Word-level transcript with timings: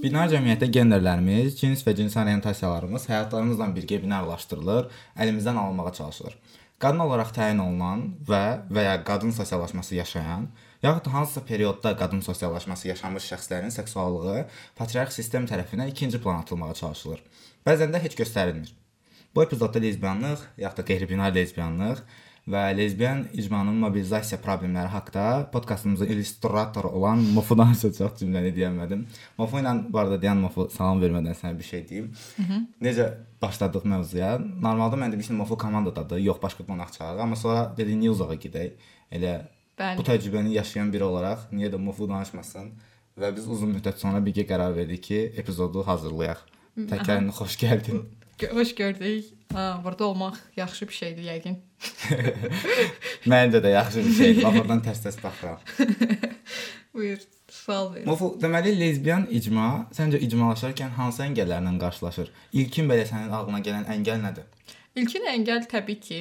Binar 0.00 0.30
cəmiyyətdə 0.32 0.70
genderlərimiz, 0.72 1.58
cins 1.58 1.82
və 1.84 1.92
cinsi 1.98 2.16
orientasiyalarımız 2.22 3.02
həyatlarımızla 3.10 3.66
birgə 3.76 3.98
binarlaşdırılır, 4.00 4.86
əlimizdən 5.20 5.58
alınmağa 5.60 5.92
çalışılır. 5.98 6.38
Qadın 6.80 7.02
olaraq 7.04 7.34
təyin 7.36 7.60
olunan 7.60 8.06
və 8.30 8.40
və 8.72 8.84
ya 8.86 8.94
qadın 9.04 9.34
sosiallaşması 9.36 9.98
yaşayan, 9.98 10.46
yaxud 10.80 11.04
da 11.04 11.12
hansısa 11.18 11.44
periodda 11.50 11.92
qadın 12.00 12.24
sosiallaşması 12.24 12.88
yaşamış 12.88 13.28
şəxslərin 13.34 13.76
seksuallığı 13.76 14.46
patriarx 14.80 15.20
sistem 15.20 15.44
tərəfindən 15.50 15.92
ikinci 15.92 16.22
plana 16.22 16.46
atılmağa 16.46 16.72
çalışılır. 16.80 17.20
Bəzən 17.68 17.92
də 17.92 18.00
heç 18.00 18.16
göstərilmir. 18.22 18.72
Bu 19.34 19.44
epizodda 19.44 19.84
lezbiyanlıq, 19.84 20.48
yaxud 20.64 20.80
da 20.80 20.88
qeyri-binar 20.94 21.36
lezbiyanlıq 21.36 22.00
və 22.48 22.62
lezbiyan 22.76 23.24
icmanın 23.36 23.76
mobilizasiya 23.84 24.40
problemləri 24.42 24.88
haqqında 24.94 25.50
podkastımızın 25.52 26.06
illüstratoru 26.06 26.88
olan 26.88 27.18
Mofu 27.36 27.58
danışacaq 27.58 28.16
cümləni 28.20 28.52
deyəmədim. 28.56 29.04
Mofu 29.38 29.60
ilə 29.60 29.74
bu 29.88 29.98
arada 30.02 30.18
deyən 30.22 30.40
Mofu 30.40 30.68
salam 30.72 31.02
vermədən 31.02 31.36
sənə 31.36 31.58
bir 31.58 31.68
şey 31.72 31.88
deyim. 31.88 32.12
Hı 32.36 32.42
-hı. 32.42 32.60
Necə 32.82 33.08
başladıq 33.42 33.84
mövzuya? 33.84 34.38
Normalda 34.38 34.96
mən 34.96 35.12
demişdim 35.12 35.36
Mofu 35.36 35.58
komandadadır, 35.58 36.18
yox 36.18 36.42
başqa 36.42 36.64
qonaq 36.64 36.92
çağıraq, 36.92 37.22
amma 37.22 37.36
sonra 37.36 37.74
dedi 37.76 38.10
uzağa 38.10 38.34
gedək? 38.34 38.70
Elə 39.12 39.34
Bəli. 39.78 39.96
bu 39.98 40.02
təcrübəni 40.02 40.48
yaşayan 40.60 40.92
biri 40.92 41.04
olaraq 41.04 41.38
niyə 41.52 41.68
də 41.72 41.76
Mofu 41.76 42.08
danışmasın? 42.08 42.72
Və 43.20 43.36
biz 43.36 43.48
uzun 43.48 43.70
müddət 43.76 43.96
sonra 43.98 44.18
birgə 44.18 44.44
qərar 44.50 44.76
verdik 44.76 45.02
ki, 45.02 45.32
epizodu 45.36 45.82
hazırlayaq. 45.86 46.40
Təkərinə 46.90 47.32
xoş 47.36 47.56
gəldin. 47.64 48.04
Xoş 48.48 48.74
gördük. 48.74 49.24
Ha, 49.52 49.80
burada 49.84 50.04
olmaq 50.04 50.36
yaxşı 50.56 50.88
bir 50.88 50.94
şeydir 50.94 51.24
yəqin. 51.26 51.56
Məncə 53.26 53.60
də 53.64 53.72
yaxşı 53.72 54.04
bir 54.06 54.12
şeydir. 54.14 54.44
Baxırdan 54.44 54.82
tərs-tərs 54.86 55.18
baxıram. 55.22 55.58
Buyur, 56.94 57.18
sual 57.48 57.94
ver. 57.94 58.04
Mofu, 58.06 58.32
deməli 58.42 58.72
lezbiyan 58.78 59.26
icma 59.30 59.86
səncə 59.94 60.18
icmalaşarkən 60.26 60.94
hansı 60.96 61.22
əngəllərlə 61.26 61.76
qarşılaşır? 61.82 62.30
İlkin 62.52 62.90
belə 62.90 63.04
sənin 63.10 63.30
ağlına 63.34 63.60
gələn 63.66 63.86
əngəl 63.96 64.22
nədir? 64.22 64.46
İlkin 64.98 65.22
əngəl 65.30 65.68
təbii 65.70 66.00
ki, 66.02 66.20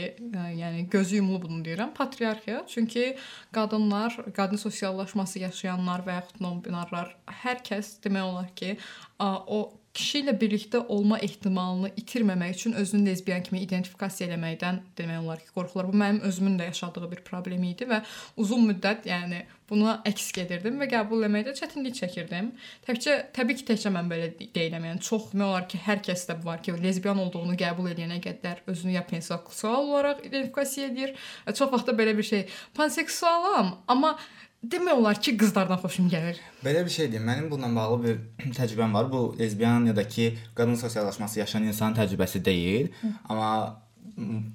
yəni 0.60 0.84
gözü 0.94 1.16
yumulu 1.18 1.42
bunu 1.42 1.64
deyirəm, 1.66 1.90
patriarxiya. 1.98 2.66
Çünki 2.70 3.18
qadınlar, 3.52 4.14
qadın 4.38 4.62
sosiallaşması 4.62 5.40
yaşayanlar 5.40 6.06
və 6.06 6.20
yaxud 6.20 6.42
non-binarlar 6.46 7.16
hər 7.44 7.64
kəs 7.66 7.96
demək 8.04 8.28
olar 8.30 8.52
ki, 8.56 8.78
o 9.20 9.74
kişi 9.94 10.24
ilə 10.24 10.34
birlikdə 10.40 10.82
olma 10.94 11.18
ehtimalını 11.26 11.92
itirməmək 11.98 12.56
üçün 12.56 12.76
özünü 12.80 13.10
lezbiyan 13.10 13.44
kimi 13.46 13.64
identifikasiya 13.66 14.30
eləməkdən 14.30 14.82
demək 14.98 15.24
olar 15.24 15.40
ki, 15.42 15.50
qorxurlar. 15.56 15.90
Bu 15.92 15.98
mənim 15.98 16.22
özümün 16.30 16.60
də 16.60 16.70
yaşadığı 16.70 17.12
bir 17.12 17.24
problem 17.26 17.64
idi 17.72 17.88
və 17.90 18.04
uzun 18.38 18.68
müddət, 18.70 19.10
yəni 19.10 19.44
buna 19.70 20.00
əks 20.10 20.32
gedirdim 20.38 20.80
və 20.82 20.90
qəbul 20.90 21.26
etməkdə 21.28 21.56
çətinlik 21.58 21.98
çəkirdim. 22.00 22.52
Təkcə 22.88 23.18
təbii 23.36 23.60
ki, 23.60 23.68
təkcə 23.72 23.92
mən 23.94 24.10
belə 24.12 24.32
deyiləm. 24.40 24.88
Yəni 24.92 25.06
çox 25.10 25.30
demək 25.34 25.48
olar 25.48 25.68
ki, 25.70 25.82
hər 25.86 26.04
kəsdə 26.06 26.38
bu 26.42 26.50
var 26.50 26.64
ki, 26.66 26.76
lezbiyan 26.86 27.22
olduğunu 27.26 27.58
qəbul 27.60 27.90
edənə 27.94 28.20
qədər 28.24 28.64
özünü 28.70 28.98
ya 28.98 29.06
panseksual 29.10 29.90
olaraq 29.90 30.26
identifikasiya 30.26 30.92
edir. 30.94 31.16
Çox 31.50 31.72
vaxt 31.74 31.90
da 31.90 31.98
belə 31.98 32.16
bir 32.18 32.30
şey, 32.30 32.46
panseksualam, 32.78 33.76
amma 33.88 34.18
demək 34.64 34.94
olar 35.00 35.20
ki, 35.22 35.36
qızlardan 35.40 35.80
xoşum 35.84 36.10
gəlir. 36.12 36.40
Belə 36.66 36.86
bir 36.86 36.92
şeydir. 36.92 37.22
Mənim 37.24 37.52
bununla 37.52 37.76
bağlı 37.76 38.00
bir 38.04 38.18
təcrübəm 38.60 38.94
var. 38.94 39.12
Bu 39.12 39.36
lezbiyan 39.40 39.86
ya 39.86 39.96
da 39.96 40.08
ki, 40.08 40.34
qadın 40.56 40.76
sosiallaşması 40.76 41.40
yaşayan 41.40 41.64
insanın 41.64 41.96
təcrübəsi 41.96 42.46
deyil, 42.46 42.92
Hı. 43.02 43.14
amma 43.30 43.54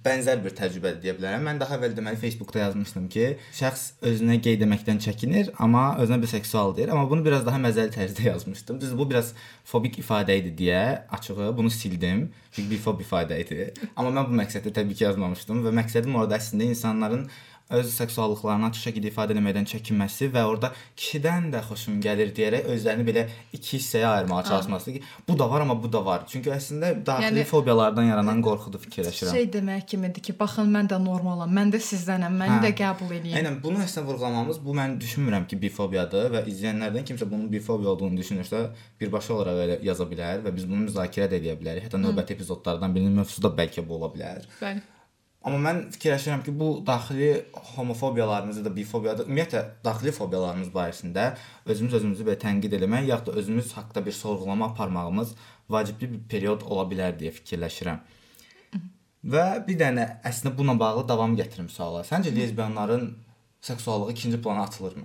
bənzər 0.05 0.43
bir 0.45 0.53
təcrübə 0.53 0.91
deyə 1.01 1.15
bilərəm. 1.17 1.45
Mən 1.47 1.61
daha 1.61 1.79
əvvəl 1.79 1.95
deməli 1.97 2.19
Facebookda 2.21 2.59
yazmışdım 2.59 3.07
ki, 3.09 3.29
şəxs 3.57 3.85
özünə 4.05 4.37
qeyd 4.45 4.65
etməkdən 4.67 5.01
çəkinir, 5.01 5.53
amma 5.63 5.95
özünə 6.03 6.19
biseksual 6.21 6.75
deyir. 6.77 6.93
Amma 6.93 7.09
bunu 7.11 7.25
biraz 7.25 7.47
daha 7.47 7.61
məzəli 7.63 7.95
tərzdə 7.95 8.27
yazmışdım. 8.33 8.81
Düz 8.83 8.93
bu 8.99 9.09
biraz 9.11 9.33
fobik 9.65 9.97
ifadə 10.03 10.37
idi 10.37 10.53
deyə 10.59 11.07
açığı 11.09 11.57
bunu 11.57 11.71
sildim. 11.71 12.27
Çünki 12.53 12.71
bir 12.75 12.83
fob 12.85 13.01
ifadə 13.01 13.41
idi. 13.41 13.73
Amma 13.97 14.13
mən 14.19 14.29
bu 14.29 14.37
məqsədlə 14.43 14.75
təbii 14.75 15.01
ki 15.01 15.09
yazmamışdım 15.09 15.65
və 15.65 15.73
məqsədim 15.81 16.15
orada 16.21 16.37
əslində 16.37 16.69
insanların 16.75 17.25
öz 17.73 17.89
seksuallıqlarını 17.97 18.69
açıq 18.69 18.83
şəkildə 18.89 19.09
ifadə 19.09 19.33
etməkdən 19.33 19.67
çəkinməsi 19.71 20.29
və 20.35 20.43
orada 20.45 20.71
kişidən 21.01 21.49
də 21.55 21.63
xoşum 21.65 21.97
gəlir 22.05 22.33
deyərək 22.37 22.69
özlərini 22.75 23.07
belə 23.09 23.23
iki 23.57 23.79
hissəyə 23.79 24.05
ayırmağa 24.11 24.43
çalışması 24.51 24.93
ki, 24.93 25.01
bu 25.29 25.39
da 25.39 25.49
var 25.51 25.65
amma 25.65 25.77
bu 25.83 25.93
da 25.93 26.05
var. 26.05 26.27
Çünki 26.29 26.53
əslində 26.53 26.93
daxili 27.07 27.41
yəni, 27.41 27.47
fobiyalardan 27.49 28.11
yaranan 28.11 28.43
qorxudur 28.45 28.83
fikirləşirəm. 28.85 29.33
Şey 29.33 29.49
demək 29.57 29.87
kimidir 29.95 30.23
ki, 30.29 30.37
baxın 30.41 30.69
mən 30.77 30.93
də 30.93 31.01
normalam, 31.05 31.51
mən 31.57 31.73
də 31.73 31.81
sizdənəm, 31.89 32.37
məni 32.43 32.59
hə. 32.59 32.63
də 32.67 32.73
qəbul 32.83 33.17
eləyin. 33.19 33.39
Eynən 33.41 33.61
bunu 33.65 33.81
əslində 33.87 34.07
vurğulamamız 34.11 34.61
bu 34.65 34.77
mən 34.77 34.99
düşünmürəm 35.01 35.49
ki, 35.49 35.61
bifobiyadır 35.65 36.37
və 36.37 36.45
izləyənlərdən 36.53 37.09
kimsə 37.13 37.31
bunun 37.31 37.49
bifobiya 37.53 37.95
olduğunu 37.97 38.21
düşünürsə, 38.21 38.67
birbaşa 39.01 39.39
olaraq 39.39 39.63
elə 39.67 39.79
yaza 39.89 40.05
bilər 40.11 40.45
və 40.45 40.53
biz 40.55 40.69
bunu 40.69 40.91
müzakirə 40.91 41.31
də 41.33 41.41
edə 41.41 41.57
bilərik. 41.61 41.89
Hətta 41.89 42.01
növbəti 42.01 42.37
epizodlardan 42.37 42.95
birinin 42.95 43.23
mövzusu 43.23 43.49
da 43.49 43.55
bəlkə 43.57 43.87
bu 43.89 43.97
ola 43.99 44.13
bilər. 44.13 44.45
Bəli. 44.61 44.91
Amma 45.45 45.59
mən 45.61 45.81
fikirləşirəm 45.93 46.43
ki, 46.45 46.53
bu 46.57 46.69
daxili 46.87 47.31
homofobiyalarımız 47.75 48.63
da 48.65 48.71
bifobiyadır. 48.77 49.27
Ümumiyyətlə 49.29 49.61
daxili 49.85 50.13
fobiyalarımız 50.17 50.71
barəsində 50.73 51.27
özümüz 51.69 51.99
özümüzü 51.99 52.25
belə 52.25 52.39
tənqid 52.41 52.77
eləmək, 52.79 53.11
yaxud 53.11 53.29
da 53.29 53.41
özümüz 53.43 53.73
haqqında 53.77 54.07
bir 54.07 54.17
sorğulama 54.17 54.71
aparmağımız 54.73 55.35
vacibli 55.69 56.13
bir 56.13 56.23
period 56.33 56.65
ola 56.65 56.87
bilər 56.89 57.19
deyə 57.21 57.35
fikirləşirəm. 57.37 58.01
Və 59.35 59.45
bir 59.67 59.79
dənə 59.81 60.07
əslində 60.31 60.55
bununla 60.57 60.81
bağlı 60.81 61.05
davam 61.09 61.37
gətirim 61.37 61.69
suala. 61.69 62.01
Səncə 62.09 62.33
lezbiyanların 62.37 63.07
seksuallığı 63.61 64.13
ikinci 64.13 64.43
plana 64.43 64.63
atılırmı? 64.63 65.05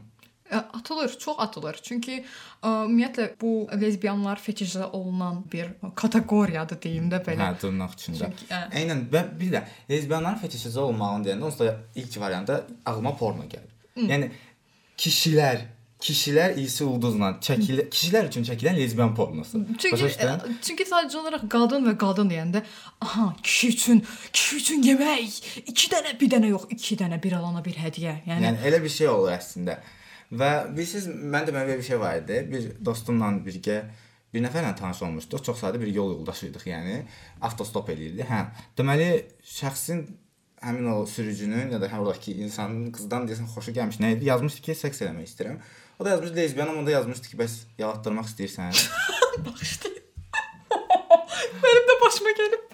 Atılır, 0.51 1.17
çox 1.19 1.39
atılır. 1.39 1.79
Çünki 1.83 2.19
ə, 2.19 2.69
ümumiyyətlə 2.69 3.27
bu 3.41 3.53
lezbiyanlar 3.81 4.41
fetişə 4.41 4.89
olunan 4.91 5.43
bir 5.51 5.71
kateqoriyadır 5.95 6.81
deyim 6.81 7.09
də 7.11 7.21
belə. 7.25 7.51
Hə, 7.51 7.57
dırnaq 7.61 7.97
içində. 7.97 8.29
Çünki, 8.29 8.47
ə... 8.49 8.61
Eynən 8.81 9.03
və 9.13 9.25
bir 9.39 9.51
də 9.57 9.63
lezbiyanların 9.91 10.41
fetişizə 10.41 10.79
olmağını 10.85 11.29
deyəndə 11.29 11.49
onsuz 11.49 11.67
da 11.67 11.75
ilk 11.95 12.19
variantda 12.21 12.63
ağlıma 12.85 13.15
porno 13.17 13.45
gəlir. 13.51 13.75
Hı. 13.97 14.07
Yəni 14.09 14.31
kişilər 14.97 15.67
kişilər 15.99 16.55
isi 16.59 16.85
ulduzla 16.87 17.33
çəkilir, 17.43 17.89
kişilər 17.91 18.29
üçün 18.29 18.45
çəkilən 18.47 18.77
lezbiyan 18.79 19.11
pornosu. 19.15 19.59
Çünki 19.83 20.07
ə, 20.07 20.35
çünki 20.63 20.85
sadəcə 20.87 21.19
olaraq 21.19 21.43
qadın 21.51 21.89
və 21.89 21.95
qadın 21.99 22.31
deyəndə, 22.31 22.61
aha, 23.03 23.33
kişi 23.43 23.71
üçün, 23.73 24.03
kişi 24.31 24.59
üçün 24.61 24.85
yemək, 24.87 25.39
2 25.67 25.89
dənə, 25.91 26.15
bir 26.21 26.31
dənə 26.31 26.53
yox, 26.53 26.69
2 26.71 26.99
dənə 27.03 27.19
bir 27.23 27.35
alana 27.41 27.63
bir 27.65 27.75
hədiyyə. 27.83 28.15
Yəni, 28.29 28.47
yəni 28.47 28.63
elə 28.71 28.79
bir 28.83 28.95
şey 28.95 29.11
olur 29.11 29.35
əslində. 29.35 29.75
Və 30.29 30.49
bilirsiniz, 30.69 31.09
mən 31.09 31.47
də 31.47 31.53
mənə 31.55 31.77
bir 31.79 31.85
şey 31.85 31.99
var 31.99 32.19
idi. 32.21 32.43
Bir 32.51 32.69
dostumla 32.85 33.31
birgə 33.45 33.81
bir 34.33 34.43
nəfərlə 34.45 34.75
tanış 34.77 35.01
olmuşduq. 35.07 35.41
Çox 35.47 35.63
sadə 35.63 35.81
bir 35.81 35.89
yol 35.89 36.13
yoldaşı 36.13 36.51
idik, 36.51 36.67
yəni 36.69 37.01
avtostop 37.41 37.89
eləyirdi. 37.89 38.27
Hə, 38.29 38.43
deməli 38.77 39.09
şəxsin 39.55 40.05
həmin 40.61 40.91
o 40.91 41.05
sürücünün 41.09 41.73
ya 41.73 41.81
da 41.81 41.89
həm 41.89 42.03
oradakı 42.03 42.35
insanın 42.45 42.91
qızdan 42.93 43.25
deyəsən 43.29 43.49
xoşu 43.55 43.73
gəlmiş. 43.79 44.01
Nə 44.03 44.13
idi? 44.17 44.29
Yazmışdı 44.29 44.65
ki, 44.67 44.77
seks 44.77 45.01
eləmək 45.05 45.31
istəyirəm. 45.31 45.61
O 45.99 46.05
da 46.05 46.13
yazmış 46.13 46.35
lezbiyan, 46.35 46.69
amma 46.73 46.85
da 46.85 46.97
yazmışdı 46.99 47.33
ki, 47.33 47.39
bəs 47.41 47.59
yalatdırmaq 47.81 48.29
istəyirsən. 48.29 48.83
Bağışlayın. 49.45 50.03
Mənim 51.63 51.89
də 51.89 52.01
başıma 52.05 52.35
gəlib. 52.43 52.68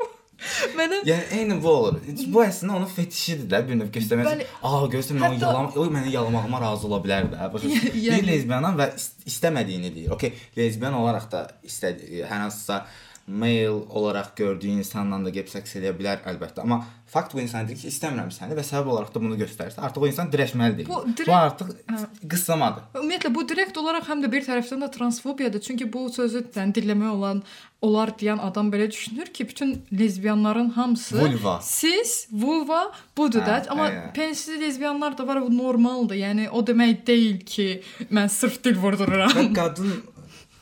Mənə 0.80 1.02
Yəni 1.08 1.40
eyni 1.40 1.58
bu 1.62 1.72
olur. 1.72 1.98
Bu 2.34 2.44
əslində 2.46 2.78
onun 2.80 2.92
fetişidir 2.92 3.48
də, 3.52 3.62
bir 3.68 3.80
növ 3.80 3.90
göstərmək. 3.96 4.46
Aa, 4.62 4.84
görürsən 4.92 5.20
mən 5.22 5.36
Hətta... 5.36 5.50
yalam, 5.50 5.72
o 5.76 5.88
məni 5.94 6.14
yalamağıma 6.16 6.62
razı 6.66 6.88
ola 6.90 7.02
bilər 7.06 7.30
də. 7.34 7.50
Başa 7.54 7.70
yəni... 7.72 8.22
bir 8.22 8.30
lezbiyanam 8.32 8.80
və 8.80 8.92
istəmədiyini 9.32 9.94
deyir. 9.96 10.14
Okay, 10.16 10.34
lezbiyan 10.58 10.98
olaraq 11.02 11.28
da 11.32 11.48
istədi 11.68 12.24
hər 12.24 12.48
hansısa 12.48 12.86
male 13.28 13.70
olaraq 13.70 14.36
gördüyü 14.36 14.78
insanla 14.78 15.18
da 15.26 15.32
gəlib 15.34 15.50
seks 15.50 15.76
edə 15.80 15.92
bilər 15.98 16.22
əlbəttə. 16.30 16.62
Amma 16.62 16.84
fakt 17.10 17.34
bu 17.34 17.42
insan 17.42 17.66
deyir 17.66 17.80
ki, 17.82 17.90
istəmirəm 17.90 18.30
səni 18.34 18.54
və 18.58 18.66
səbəb 18.66 18.92
olaraq 18.94 19.14
da 19.16 19.22
bunu 19.24 19.38
göstərsə, 19.40 19.82
artıq 19.88 20.06
o 20.06 20.10
insan 20.12 20.30
dirəşməlidir. 20.34 20.86
Bu, 20.90 21.02
direkt, 21.10 21.32
bu 21.32 21.36
artıq 21.38 21.72
hə. 21.90 22.02
qıslamadır. 22.36 22.86
Ümumiyyətlə 23.00 23.32
bu 23.34 23.46
direkt 23.50 23.80
olaraq 23.82 24.12
həm 24.12 24.22
də 24.26 24.32
bir 24.36 24.46
tərəfdən 24.46 24.86
də 24.86 24.92
transfobiyadır. 24.98 25.66
Çünki 25.66 25.90
bu 25.94 26.06
sözü 26.14 26.46
yəni 26.54 26.78
dilləmək 26.78 27.16
olan 27.18 27.42
olar 27.86 28.14
deyən 28.20 28.42
adam 28.44 28.72
belə 28.74 28.90
düşünür 28.92 29.30
ki, 29.36 29.48
bütün 29.50 29.76
lezbiyanların 30.00 30.70
hamısı 30.76 31.20
vulva. 31.22 31.60
Siz 31.62 32.28
vulva 32.32 32.82
budur 33.18 33.44
hə, 33.44 33.46
da. 33.46 33.62
Amma 33.74 33.88
hə, 33.92 34.02
pensiz 34.18 34.60
lezbiyanlar 34.62 35.18
da 35.18 35.28
var, 35.28 35.42
bu 35.46 35.54
normaldır. 35.58 36.20
Yəni 36.20 36.50
o 36.50 36.66
demək 36.66 37.06
deyil 37.08 37.40
ki, 37.46 37.70
mən 38.12 38.30
sırf 38.32 38.64
dil 38.64 38.82
vurdururam. 38.82 39.34
Və 39.38 39.48
qadın 39.56 39.96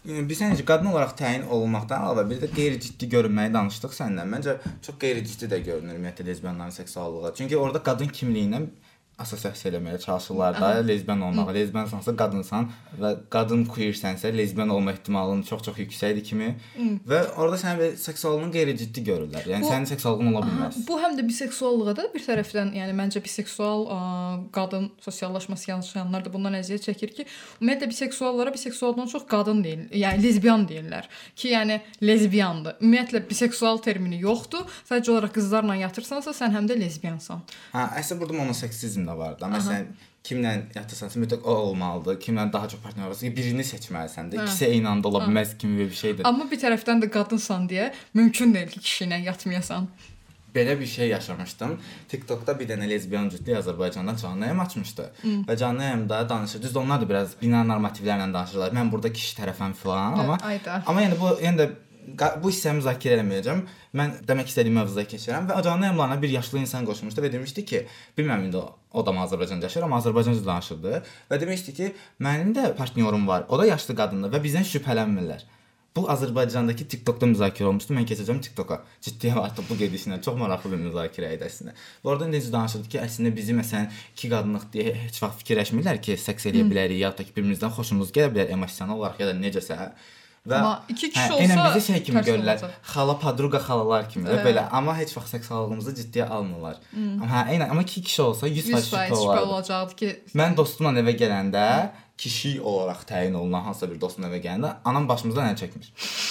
Bilirsən 0.04 0.52
necə 0.52 0.66
qadın 0.68 0.90
olaraq 0.92 1.14
təyin 1.16 1.46
olunmaqdan 1.48 2.02
əlavə 2.04 2.26
bir 2.28 2.40
də 2.42 2.50
qeyri-ciddi 2.52 3.08
görünməyi 3.14 3.54
danışdıq 3.54 3.94
səndən. 3.96 4.28
Məncə 4.34 4.58
çox 4.84 4.98
qeyri-ciddi 5.00 5.48
də 5.54 5.62
görünür 5.64 5.96
ümumiyyətlə 5.96 6.26
lezbiyanların 6.28 6.76
seksuallığı. 6.76 7.32
Çünki 7.38 7.58
orada 7.58 7.80
qadın 7.84 8.12
kimliyindən 8.18 8.68
assosiasiya 9.20 9.72
eləməyə 9.74 10.00
çalışırlar 10.02 10.56
da, 10.62 10.68
lezbiyan 10.88 11.22
olmağa. 11.22 11.54
Lezbiyansansa 11.54 12.16
qadınsan 12.18 12.66
və 13.00 13.12
qadın 13.34 13.62
queersənsə 13.70 14.32
lezbiyan 14.34 14.72
olma 14.74 14.92
ehtimalın 14.96 15.44
çox-çox 15.48 15.78
yüksəkdir 15.84 16.24
kimi 16.26 16.48
və 17.08 17.20
orada 17.38 17.60
sənin 17.62 17.78
belə 17.80 17.98
seksuallığını 18.02 18.50
qeyri-ciddi 18.56 19.04
görürlər. 19.06 19.46
Yəni 19.54 19.62
Bu- 19.68 19.70
sənin 19.70 19.86
seksuallığın 19.92 20.32
ola 20.34 20.42
bilməz. 20.48 20.80
Bu 20.88 20.98
həm 21.04 21.14
də 21.20 21.28
biseksuallığa 21.28 21.96
da 22.00 22.08
bir 22.16 22.26
tərəfdən, 22.26 22.74
yəni 22.80 22.96
məncə 22.98 23.22
biseksual 23.24 23.86
ə, 23.86 24.00
qadın 24.58 24.90
sosiallaşması 25.06 25.70
yaşayanlar 25.72 26.26
da 26.26 26.34
bundan 26.34 26.58
əziyyət 26.58 26.90
çəkir 26.90 27.14
ki, 27.20 27.28
ümumiyyətlə 27.62 27.90
biseksuallara 27.94 28.54
biseksualdan 28.54 29.08
çox 29.14 29.28
qadın 29.30 29.62
deyil, 29.64 29.86
yəni 29.94 30.24
lezbiyan 30.26 30.66
deyirlər 30.68 31.06
ki, 31.36 31.54
yəni 31.54 31.80
lezbiyandır. 32.02 32.80
Ümumiyyətlə 32.82 33.24
biseksual 33.30 33.78
termini 33.78 34.20
yoxdur. 34.26 34.66
Sadəcə 34.90 35.12
olaraq 35.14 35.38
qızlarla 35.38 35.76
yatırsansa, 35.86 36.34
sən 36.34 36.58
həm 36.58 36.68
də 36.72 36.80
lezbiyansan. 36.82 37.46
Hə, 37.74 37.88
əslində 38.02 38.20
burada 38.26 38.42
monoseksizm 38.42 39.03
də 39.08 39.18
var 39.18 39.36
da. 39.40 39.50
Məsələn, 39.54 39.90
kimlə 40.24 40.54
yatırsansa 40.76 41.20
mütləq 41.20 41.44
o 41.44 41.56
olmalıdır. 41.68 42.20
Kimlə 42.24 42.48
daha 42.54 42.70
çox 42.72 42.82
partnyor 42.84 43.12
varsa 43.12 43.28
birini 43.36 43.66
seçməlisən 43.68 44.32
də. 44.32 44.44
İkisi 44.44 44.66
eyni 44.66 44.88
anda 44.88 45.08
ola 45.08 45.26
bilməz 45.28 45.58
kimi 45.58 45.80
bir 45.84 46.00
şeydir. 46.00 46.26
Amma 46.30 46.50
bir 46.52 46.62
tərəfdən 46.64 47.04
də 47.04 47.12
qadınsan 47.12 47.68
deyə 47.70 47.92
mümkün 48.14 48.54
deyil 48.56 48.72
ki, 48.72 48.80
kişi 48.80 49.06
ilə 49.10 49.22
yatmayasan. 49.28 49.88
Belə 50.56 50.80
bir 50.80 50.86
şey 50.86 51.08
yaşamışdım. 51.10 51.72
TikTokda 52.10 52.54
bir 52.60 52.68
dənə 52.70 52.86
lezbiyan 52.90 53.30
cütlük 53.34 53.58
Azərbaycandan 53.58 54.20
canlı 54.22 54.46
yayım 54.46 54.60
açmışdı. 54.60 55.08
Və 55.48 55.58
canlı 55.58 55.84
yayımda 55.84 56.30
danışır. 56.30 56.62
Düzdür, 56.62 56.80
onlar 56.80 57.02
da 57.02 57.10
biraz 57.10 57.34
bina 57.42 57.64
normativlərlə 57.66 58.28
danışırlar. 58.34 58.76
Mən 58.78 58.92
burada 58.92 59.10
kişi 59.14 59.40
tərəfəm 59.40 59.74
filan, 59.74 60.20
amma 60.22 60.38
Ayda. 60.46 60.84
amma 60.86 61.02
yəni 61.02 61.18
bu 61.20 61.32
yəni 61.42 61.58
də 61.58 61.68
bu 62.44 62.52
hissəmi 62.52 62.82
müzakirə 62.82 63.18
eləməyəcəm. 63.20 63.64
Mən 64.00 64.14
demək 64.28 64.52
istədiyim 64.52 64.78
mövzuda 64.80 65.06
keçirəm 65.08 65.48
və 65.50 65.64
canlı 65.64 65.90
yayımlarına 65.90 66.22
bir 66.22 66.30
yaşlı 66.36 66.60
insan 66.64 66.86
qoşulmuşdu 66.86 67.24
və 67.26 67.32
demişdi 67.34 67.66
ki, 67.66 67.86
bilmirəm 68.18 68.46
indi 68.48 68.58
o- 68.58 69.06
da 69.06 69.12
Azərbaycanda 69.26 69.70
yaşayır, 69.70 69.86
amma 69.88 70.00
Azərbaycanca 70.02 70.46
danışırdı 70.46 71.04
və 71.32 71.42
demişdi 71.42 71.74
ki, 71.74 71.94
mənim 72.20 72.54
də 72.56 72.76
partnyorum 72.76 73.28
var. 73.28 73.46
O 73.50 73.60
da 73.60 73.66
yaşlı 73.66 73.96
qadındır 73.96 74.34
və 74.36 74.44
bizdən 74.44 74.66
şübhələnmirlər. 74.74 75.44
Bu 75.96 76.08
Azərbaycandakı 76.10 76.88
TikTokda 76.90 77.28
müzakirə 77.30 77.70
olmuşdu. 77.70 77.94
Mən 77.94 78.08
keçəcəm 78.10 78.40
TikToka. 78.42 78.80
Ciddiyə 79.06 79.36
artıq 79.46 79.68
bu 79.70 79.76
gedişlə 79.78 80.18
çox 80.26 80.40
maraqlı 80.40 80.72
bir 80.72 80.82
müzakirə 80.88 81.36
idi 81.36 81.46
əslində. 81.46 81.76
Və 82.02 82.10
orada 82.16 82.26
necə 82.32 82.50
danışırdı 82.56 82.90
ki, 82.96 82.98
əslində 83.04 83.34
bizi 83.36 83.54
məsələn 83.54 83.92
iki 84.16 84.32
qadınlıq 84.34 84.66
deyə 84.74 84.96
heç 85.04 85.22
vaxt 85.22 85.44
fikirləşmirlər 85.44 86.02
ki, 86.02 86.18
seks 86.18 86.50
eləyə 86.50 86.66
bilərik 86.72 86.98
ya 87.04 87.14
da 87.14 87.28
ki, 87.28 87.36
birimizdən 87.38 87.76
xoşumuz 87.78 88.10
gələ 88.16 88.34
bilər 88.34 88.56
emosional 88.58 88.98
olaraq 88.98 89.22
ya 89.22 89.30
da 89.30 89.38
necəsə. 89.38 89.92
Və 90.44 90.58
Amma 90.60 90.72
iki 90.92 91.08
kişi 91.08 91.22
hə, 91.24 91.36
olsa 91.38 91.66
bizi 91.72 91.86
şey 91.88 92.02
kimi 92.04 92.22
görürlər. 92.28 92.64
Xala, 92.92 93.14
podruqa 93.20 93.62
xalalar 93.64 94.10
kimi 94.12 94.28
də 94.28 94.42
belə, 94.44 94.66
amma 94.76 94.92
heç 94.98 95.14
vaxt 95.16 95.38
seksuallığımızı 95.38 95.94
ciddiyə 96.02 96.26
almırlar. 96.36 96.82
Amma 97.00 97.30
hə, 97.32 97.44
eynən, 97.54 97.70
amma 97.72 97.86
iki 97.86 98.02
kişi 98.04 98.22
olsa 98.22 98.50
100% 98.52 98.74
100% 98.74 99.14
şübhə 99.14 99.40
olacaqdı 99.40 99.96
ki, 100.02 100.10
Mən 100.36 100.58
dostumla 100.58 100.92
evə 101.00 101.14
gələndə 101.22 101.64
kişi 102.20 102.58
olaraq 102.62 103.06
təyin 103.08 103.38
olunan 103.40 103.64
hansısa 103.70 103.88
bir 103.92 104.02
dostun 104.02 104.28
evə 104.28 104.42
gələndə 104.44 104.74
anam 104.92 105.08
başımızdan 105.08 105.54
əl 105.54 105.62
çəkmir. 105.62 105.88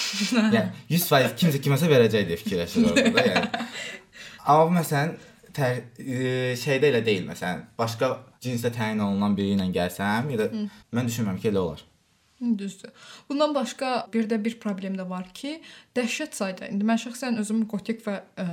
yəni 0.59 0.67
100% 0.93 1.33
kimsə 1.41 1.61
kiməsə 1.65 1.89
verəcək 1.89 2.27
deyə 2.29 2.37
fikirləşir 2.43 2.91
orada 2.91 3.15
da, 3.17 3.23
yəni. 3.31 3.63
Amma 4.45 4.77
məsələn 4.77 5.15
tər, 5.57 5.81
e, 5.97 6.53
şeydə 6.61 6.91
elə 6.93 7.01
deyil 7.09 7.25
məsələn. 7.31 7.65
Başqa 7.81 8.11
cinsdə 8.45 8.69
təyin 8.77 9.01
olunan 9.01 9.33
biri 9.37 9.57
ilə 9.57 9.65
gəlsəm, 9.73 10.29
ya 10.35 10.43
da 10.43 10.51
mən 10.93 11.09
düşünmürəm 11.09 11.41
ki, 11.41 11.49
elə 11.49 11.65
olar. 11.65 11.83
Düzdür. 12.57 12.89
Bundan 13.29 13.55
başqa 13.55 14.07
bir 14.13 14.27
də 14.29 14.37
bir 14.43 14.57
problem 14.59 14.97
də 14.99 15.05
var 15.09 15.27
ki, 15.33 15.61
dəhşət 15.95 16.35
sayda. 16.35 16.67
İndi 16.67 16.85
mən 16.87 16.99
şəxsən 17.05 17.39
özüm 17.39 17.63
gotik 17.71 18.03
və 18.05 18.15
ə, 18.39 18.45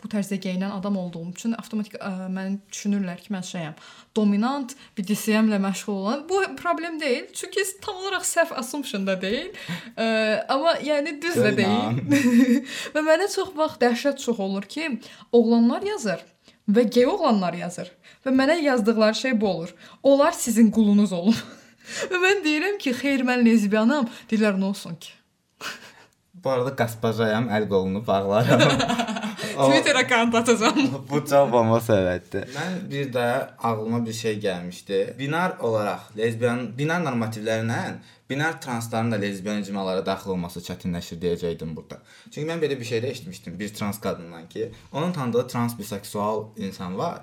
bu 0.00 0.10
tərzdə 0.12 0.38
geyinən 0.40 0.72
adam 0.72 0.96
olduğum 0.96 1.34
üçün 1.34 1.56
avtomatik 1.58 1.98
ə, 1.98 2.28
məni 2.32 2.58
düşünürlər 2.72 3.20
ki, 3.20 3.32
mən 3.34 3.46
şeyəm, 3.50 3.78
dominant, 4.16 4.76
BDSM-lə 4.98 5.60
məşğul 5.66 5.92
olan. 5.92 6.26
Bu 6.28 6.42
problem 6.56 7.00
deyil, 7.00 7.26
çünki 7.32 7.64
tam 7.84 8.00
olaraq 8.02 8.24
səhv 8.28 8.54
assumption-da 8.60 9.18
deyil. 9.22 9.50
Ə, 9.96 10.06
amma 10.48 10.78
yəni 10.84 11.18
düz 11.22 11.40
də 11.40 11.56
deyil. 11.60 11.98
və 12.94 13.04
mənə 13.10 13.28
çox 13.34 13.52
vaxt 13.58 13.82
dəhşət 13.84 14.22
çox 14.24 14.40
olur 14.40 14.70
ki, 14.76 14.94
oğlanlar 15.32 15.84
yazır 15.94 16.24
və 16.68 16.86
gey 16.88 17.06
oğlanlar 17.06 17.56
yazır. 17.58 17.90
Və 18.24 18.32
mənə 18.32 18.56
yazdıqları 18.62 19.14
şey 19.14 19.40
bu 19.40 19.48
olur. 19.48 19.74
Onlar 20.02 20.32
sizin 20.32 20.70
qulunuz 20.70 21.12
olub. 21.12 21.34
Və 22.10 22.20
mən 22.22 22.44
deyirəm 22.44 22.78
ki, 22.82 22.94
xeyr 23.00 23.26
mən 23.28 23.44
lezbiyanam. 23.46 24.08
Deyirlər 24.30 24.56
nə 24.60 24.70
olsun 24.72 24.96
ki? 25.00 25.12
Bu 26.44 26.50
arada 26.50 26.74
qaspajayam, 26.76 27.50
əl 27.52 27.68
qolunu 27.70 28.04
bağlaram. 28.06 28.62
Twitter 29.54 29.94
akkaunt 29.94 30.34
atacağam. 30.34 30.78
Bu 31.10 31.20
bomba 31.52 31.78
söhbətdir. 31.78 32.48
Mən 32.54 32.78
bir 32.90 33.12
də 33.14 33.26
ağlıma 33.62 34.00
bir 34.06 34.12
şey 34.12 34.38
gəlmişdi. 34.42 35.18
Binar 35.18 35.58
olaraq 35.60 36.10
lezbiyan 36.18 36.66
binar 36.78 37.04
normativlərlə 37.04 37.80
binar 38.30 38.60
transların 38.60 39.12
da 39.12 39.16
lezbiyan 39.16 39.62
icmalara 39.62 40.06
daxil 40.06 40.34
olması 40.34 40.60
çətinləşir 40.68 41.20
deyəcəydim 41.22 41.76
burada. 41.76 42.00
Çünki 42.30 42.48
mən 42.50 42.62
belə 42.62 42.78
bir 42.80 42.84
şey 42.90 43.02
də 43.04 43.12
eşitmişdim 43.14 43.58
bir 43.58 43.74
trans 43.74 44.00
qadından 44.00 44.48
ki, 44.48 44.72
onun 44.92 45.12
tanıdığı 45.12 45.48
trans 45.48 45.78
biseksual 45.78 46.44
insan 46.56 46.98
var. 46.98 47.22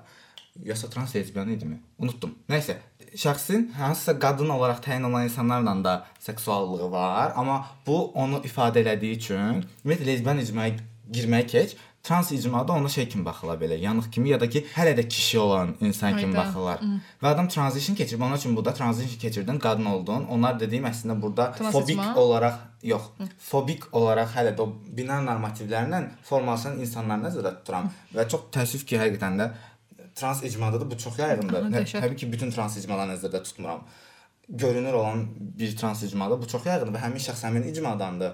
Yoxsa 0.59 0.89
trans 0.89 1.15
lezbiyan 1.15 1.50
idimi? 1.50 1.80
Unutdum. 2.00 2.33
Nəysə, 2.50 2.75
şəxsin 3.15 3.69
hansısa 3.77 4.18
qadın 4.19 4.50
olaraq 4.57 4.81
təyin 4.83 5.03
olunan 5.07 5.24
insanlarla 5.30 5.83
da 5.83 6.06
seksuallığı 6.19 6.92
var, 6.92 7.33
amma 7.36 7.65
bu 7.88 8.12
onu 8.12 8.42
ifadə 8.45 8.83
elədiyi 8.83 9.18
üçün 9.18 9.63
ümumiyyətlə 9.63 10.09
lezbiyan 10.12 10.44
icmaya 10.44 10.75
girmək 11.12 11.48
keç, 11.48 11.77
trans 12.03 12.31
icmada 12.31 12.74
ona 12.74 12.89
şey 12.89 13.09
kimi 13.09 13.25
baxırlar 13.25 13.57
belə, 13.62 13.77
yanıq 13.80 14.12
kimi 14.12 14.30
ya 14.30 14.39
da 14.39 14.50
ki, 14.50 14.65
hələ 14.75 14.95
də 14.98 15.07
kişi 15.07 15.39
olan 15.39 15.75
insan 15.81 16.18
kimi 16.18 16.36
baxırlar. 16.36 16.81
Və 17.21 17.27
adam 17.27 17.48
transition 17.48 17.95
keçirib, 17.95 18.21
onun 18.21 18.36
üçün 18.36 18.56
burada 18.56 18.74
transition 18.74 19.19
keçirdin, 19.19 19.59
qadın 19.59 19.86
oldun. 19.86 20.25
Onlar 20.30 20.59
dediyim 20.59 20.86
əslində 20.86 21.21
burada 21.21 21.51
Trans 21.51 21.74
fobik 21.74 21.95
icma? 21.95 22.15
olaraq 22.15 22.59
yox, 22.83 23.01
fobik 23.39 23.86
olaraq 23.92 24.33
hələ 24.36 24.56
də 24.57 24.63
o 24.65 24.71
binar 24.98 25.21
normativlərlə 25.27 26.01
formalaşan 26.25 26.80
insanlar 26.81 27.21
nəzərdə 27.27 27.53
tuturam 27.59 27.92
və 28.15 28.27
çox 28.27 28.50
təəssüf 28.56 28.88
ki, 28.88 28.98
həqiqətən 28.98 29.38
də 29.38 29.51
trans 30.15 30.43
icmada 30.43 30.81
da 30.81 30.91
bu 30.91 30.97
çox 30.97 31.19
yayğındır. 31.19 31.67
Nə-. 31.71 31.83
Təbii 31.91 32.15
ki, 32.15 32.31
bütün 32.31 32.51
trans 32.51 32.77
icmaları 32.77 33.15
nəzərdə 33.15 33.43
tutmuram. 33.43 33.83
Görünür 34.49 34.93
olan 34.93 35.27
bir 35.39 35.77
trans 35.77 36.03
icmada 36.03 36.41
bu 36.41 36.47
çox 36.47 36.65
yayğındır 36.65 36.97
və 36.97 37.03
həmin 37.05 37.23
şəxs 37.27 37.45
həmin 37.47 37.67
icmadandır. 37.71 38.33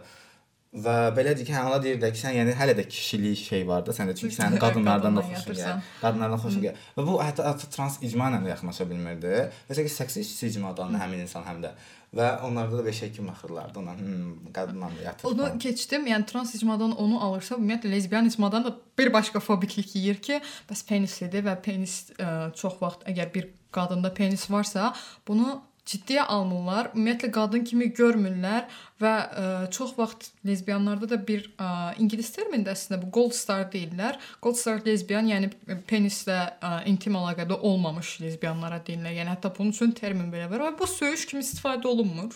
Və 0.74 0.96
belədir 1.16 1.48
ki, 1.48 1.54
hə, 1.56 1.62
ona 1.70 1.78
deyir 1.82 2.00
də 2.02 2.10
ki, 2.12 2.20
sən 2.20 2.36
yəni 2.36 2.54
hələ 2.60 2.74
də 2.76 2.84
kişilik 2.92 3.40
şey 3.40 3.62
var 3.70 3.86
da 3.88 3.94
səndə, 3.96 4.16
çünki 4.20 4.36
sənin 4.36 4.60
qadınlardan 4.64 5.16
da 5.16 5.24
xoşun 5.24 5.56
gəlir. 5.56 5.86
Qadınlardan 6.02 6.42
xoşun 6.44 6.66
gəlir. 6.66 6.82
Və 6.98 7.06
bu 7.08 7.16
hətta, 7.24 7.46
hətta 7.48 7.70
trans 7.72 7.96
icma 8.04 8.28
ilə 8.34 8.42
də 8.44 8.52
yaxınlaşa 8.52 8.90
bilmirdi. 8.90 9.38
Və 9.70 9.78
ki, 9.80 9.94
seksist 9.94 10.44
icmadan 10.50 10.92
da 10.94 11.02
həmin 11.06 11.24
insan 11.24 11.48
həm 11.48 11.64
də 11.64 11.72
və 12.16 12.28
onlarda 12.48 12.86
da 12.86 12.92
şey 12.92 13.12
kimi 13.12 13.28
baxırlardı 13.28 13.80
ona. 13.80 13.94
Hmm, 13.98 14.52
qadınla 14.54 14.90
da 14.98 15.02
yatır. 15.04 15.28
Onu 15.28 15.38
falan. 15.38 15.60
keçdim. 15.60 16.08
Yəni 16.08 16.26
trans 16.26 16.56
icmadan 16.56 16.92
onu 16.92 17.20
alırsa, 17.24 17.56
ümumiyyətlə 17.56 17.92
lezbiyan 17.92 18.26
icmadan 18.26 18.66
da 18.66 18.76
bir 18.98 19.14
başqa 19.14 19.40
fobiklik 19.40 19.96
yeyir 19.96 20.22
ki, 20.24 20.42
bəs 20.70 20.86
penislidir 20.88 21.44
və 21.48 21.58
penis 21.62 21.98
ə, 22.18 22.54
çox 22.56 22.80
vaxt 22.82 23.04
əgər 23.12 23.34
bir 23.34 23.50
qadında 23.76 24.14
penis 24.14 24.48
varsa, 24.52 24.94
bunu 25.28 25.62
ciddiyə 25.88 26.26
almırlar. 26.32 26.92
Ümumiyyətlə 26.96 27.30
qadın 27.36 27.66
kimi 27.68 27.90
görmürlər 27.96 28.66
və 29.02 29.14
ə, 29.14 29.46
çox 29.74 29.94
vaxt 29.98 30.32
lezbiyanlarda 30.48 31.10
da 31.14 31.20
bir 31.30 31.46
ə, 31.56 31.70
ingilis 32.02 32.34
termində 32.36 32.74
əslində 32.74 33.02
bu 33.04 33.12
gold 33.20 33.36
star 33.38 33.68
deyirlər. 33.74 34.20
Gold 34.44 34.60
star 34.60 34.82
lezbiyan, 34.86 35.30
yəni 35.32 35.52
penislə 35.90 36.40
ə, 36.60 36.74
intim 36.92 37.18
əlaqədə 37.20 37.60
olmamış 37.72 38.18
lezbiyanlara 38.26 38.82
deyirlər. 38.88 39.16
Yəni 39.22 39.36
hətta 39.36 39.54
bunun 39.58 39.76
üçün 39.76 39.96
termin 39.98 40.32
belə 40.34 40.50
var. 40.52 40.68
Və 40.68 40.74
bu 40.82 40.90
söyüş 40.98 41.28
kimi 41.32 41.46
istifadə 41.46 41.88
olunmur. 41.90 42.36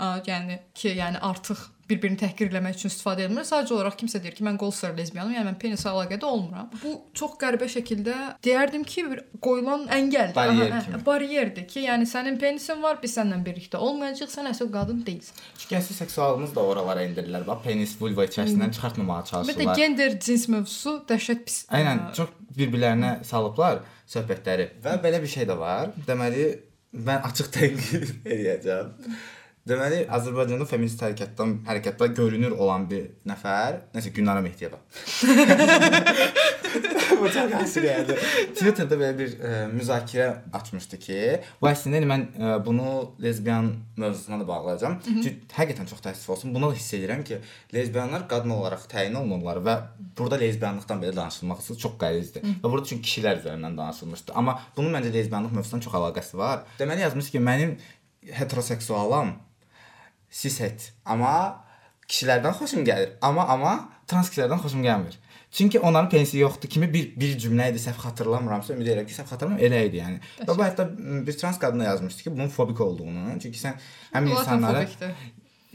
Yəni 0.00 0.58
ki, 0.76 0.90
yəni 0.98 1.18
artıq 1.24 1.60
bir-birini 1.86 2.18
təhqir 2.18 2.48
etmək 2.50 2.74
üçün 2.80 2.90
istifadə 2.90 3.22
edilir. 3.28 3.44
Sadəcə 3.46 3.72
olaraq 3.76 3.94
kimsə 4.00 4.18
deyir 4.20 4.34
ki, 4.34 4.42
mən 4.44 4.56
gold 4.58 4.74
star 4.74 4.96
lezbiyanam, 4.98 5.30
yəni 5.36 5.46
mən 5.52 5.58
penislə 5.62 5.92
əlaqədə 5.92 6.26
olmuram. 6.26 6.66
Bu 6.82 6.96
çox 7.16 7.36
qəribə 7.40 7.68
şəkildə 7.70 8.16
deyərdim 8.44 8.82
ki, 8.90 9.04
bir 9.12 9.20
qoyulan 9.46 9.84
əngəl, 9.94 10.32
Baryer 10.34 10.72
Aha, 10.74 10.80
kimi. 10.82 10.96
hə, 10.98 11.00
baryerdir 11.06 11.68
ki, 11.70 11.84
yəni 11.86 12.08
sənin 12.10 12.40
penisin 12.42 12.82
var, 12.82 12.98
biz 13.02 13.14
səninlə 13.16 13.38
birlikdə 13.46 13.78
olmayacağıq, 13.86 14.32
sən 14.34 14.50
əsl 14.50 14.72
qadın 14.74 15.04
deyilsən. 15.06 15.38
Əsl 15.78 15.96
seksualımız 16.02 16.56
da 16.58 16.66
oralara 16.72 17.06
endirirlər. 17.06 17.46
Bax, 17.46 17.62
penis 17.68 17.94
vulva 18.02 18.26
içərisindən 18.26 18.74
çıxartmamağa 18.74 19.22
Bir 19.22 19.30
də 19.30 19.30
çalışırlar. 19.30 19.76
gender 19.76 20.18
cins 20.20 20.48
mövzusu 20.48 20.96
dəhşət 21.08 21.46
pis. 21.46 21.60
Aynən, 21.70 22.02
ə, 22.10 22.12
çox 22.18 22.34
bir-birlərinə 22.58 23.14
salıblar 23.24 23.84
söhbətləri. 24.10 24.72
Və 24.82 24.98
belə 25.06 25.22
bir 25.22 25.30
şey 25.38 25.46
də 25.46 25.56
var. 25.62 25.94
Deməli, 26.10 26.50
mən 26.98 27.22
açıq 27.30 27.54
tənqid 27.54 28.14
eləyəcəm. 28.34 28.92
Deməli, 29.66 30.04
Azərbaycanda 30.14 30.62
feminist 30.70 31.00
hərəkətdən 31.02 31.56
hərəkətdə 31.66 32.06
görünür 32.14 32.52
olan 32.54 32.84
bir 32.86 33.08
nəfər, 33.26 33.80
nəsə 33.96 34.12
Gülnara 34.14 34.38
Mehdiyeva. 34.44 34.78
Bu 37.16 37.30
çox 37.32 37.54
əsriyədir. 37.56 38.20
Twitterdə 38.54 38.94
belə 39.00 39.16
bir 39.18 39.32
ə, 39.34 39.50
müzakirə 39.72 40.28
açmışdı 40.54 40.98
ki, 41.02 41.18
bu 41.62 41.70
əslində 41.70 42.02
mən 42.06 42.26
ə, 42.36 42.52
bunu 42.66 42.92
lezbiyan 43.24 43.72
mövzusuna 43.98 44.38
da 44.42 44.46
bağlayacağam. 44.46 44.98
Çünki 45.06 45.32
həqiqətən 45.56 45.88
çox 45.90 46.04
təəssüf 46.04 46.34
olsun. 46.36 46.52
Buna 46.54 46.70
da 46.70 46.76
hiss 46.76 46.94
edirəm 46.98 47.24
ki, 47.26 47.40
lezbiyanlar 47.74 48.28
qadın 48.30 48.52
olaraq 48.58 48.84
təyin 48.92 49.16
olunurlar 49.18 49.62
və 49.66 49.76
burada 50.18 50.38
lezbiyanlıqdan 50.44 51.02
belə 51.02 51.16
danışılması 51.16 51.78
çox 51.82 51.96
qəlizdir. 52.02 52.44
Və 52.60 52.68
burada 52.68 52.92
çünki 52.92 53.08
kişilər 53.08 53.40
üzərindən 53.42 53.80
danışılmışdı. 53.80 54.36
Amma 54.36 54.60
bunun 54.76 54.94
məncə 54.98 55.14
lezbiyanlıq 55.16 55.56
mövzusundan 55.56 55.86
çox 55.88 55.98
əlaqəsi 56.02 56.38
var. 56.38 56.66
Deməli 56.78 57.06
yazmış 57.06 57.32
ki, 57.32 57.42
mənim 57.48 57.78
heteroseksualam 58.36 59.34
cishet, 60.30 60.92
amma 61.04 61.36
kişilərdən 62.08 62.58
xoşum 62.58 62.84
gəlir. 62.86 63.14
Amma 63.22 63.46
amma 63.54 63.76
trans 64.08 64.30
kişilərdən 64.32 64.62
xoşum 64.64 64.84
gəlmir. 64.86 65.16
Çünki 65.56 65.80
onların 65.80 66.10
pensi 66.10 66.38
yoxdur 66.38 66.68
kimi 66.68 66.88
bir 66.92 67.12
bir 67.20 67.38
cümlə 67.40 67.70
idi, 67.70 67.80
səhv 67.80 68.02
xatırlamıramsa, 68.02 68.74
ümid 68.74 68.90
edirəm 68.90 69.06
ki, 69.08 69.14
səhv 69.14 69.30
xatırlamıram, 69.30 69.62
elə 69.68 69.86
idi 69.88 70.02
yəni. 70.02 70.18
Və 70.42 70.56
bu 70.58 70.64
hətta 70.64 70.84
bir 71.26 71.38
trans 71.38 71.58
qadına 71.62 71.84
yazmışdı 71.84 72.22
ki, 72.22 72.32
bunun 72.34 72.48
fobik 72.52 72.80
olduğunu, 72.80 73.38
çünki 73.42 73.62
sən 73.62 73.78
həm 74.12 74.28
insanlara 74.34 74.84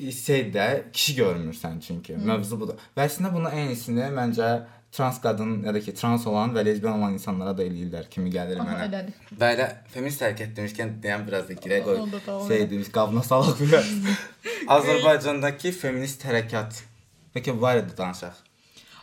şeydə 0.10 0.67
kişi 0.93 1.15
görmürsən 1.22 1.79
çünki. 1.88 2.15
Hmm. 2.15 2.27
Mövzu 2.29 2.60
budur. 2.60 2.77
Və 2.98 3.08
əslində 3.08 3.34
bunu 3.34 3.50
eynisini 3.50 4.12
məncə 4.15 4.51
trans 4.91 5.21
qadın 5.24 5.63
ya 5.63 5.74
da 5.74 5.79
ki, 5.79 5.93
trans 5.95 6.25
olan 6.27 6.51
və 6.55 6.65
lezbiyan 6.67 6.98
olan 7.00 7.13
insanlara 7.15 7.53
da 7.57 7.63
eləyirlər 7.63 8.10
kimi 8.12 8.31
gəlir 8.33 8.60
Aha, 8.60 8.67
mənə. 8.67 8.88
elədir. 8.89 9.38
Belə 9.39 9.67
feminist 9.93 10.21
hərəkət 10.25 10.53
demişkən 10.57 10.93
deyəm 11.03 11.24
biraz 11.27 11.48
da 11.50 11.55
girək 11.63 11.86
qoy. 11.88 12.01
Şey 12.48 12.65
demiş, 12.74 12.89
qabına 12.98 13.24
salaq 13.24 13.60
biraz. 13.62 13.91
Azərbaycandakı 14.77 15.71
feminist 15.75 16.24
hərəkat. 16.27 16.81
Bəlkə 17.36 17.53
bu 17.55 17.63
barədə 17.63 17.95
danışaq. 17.98 18.39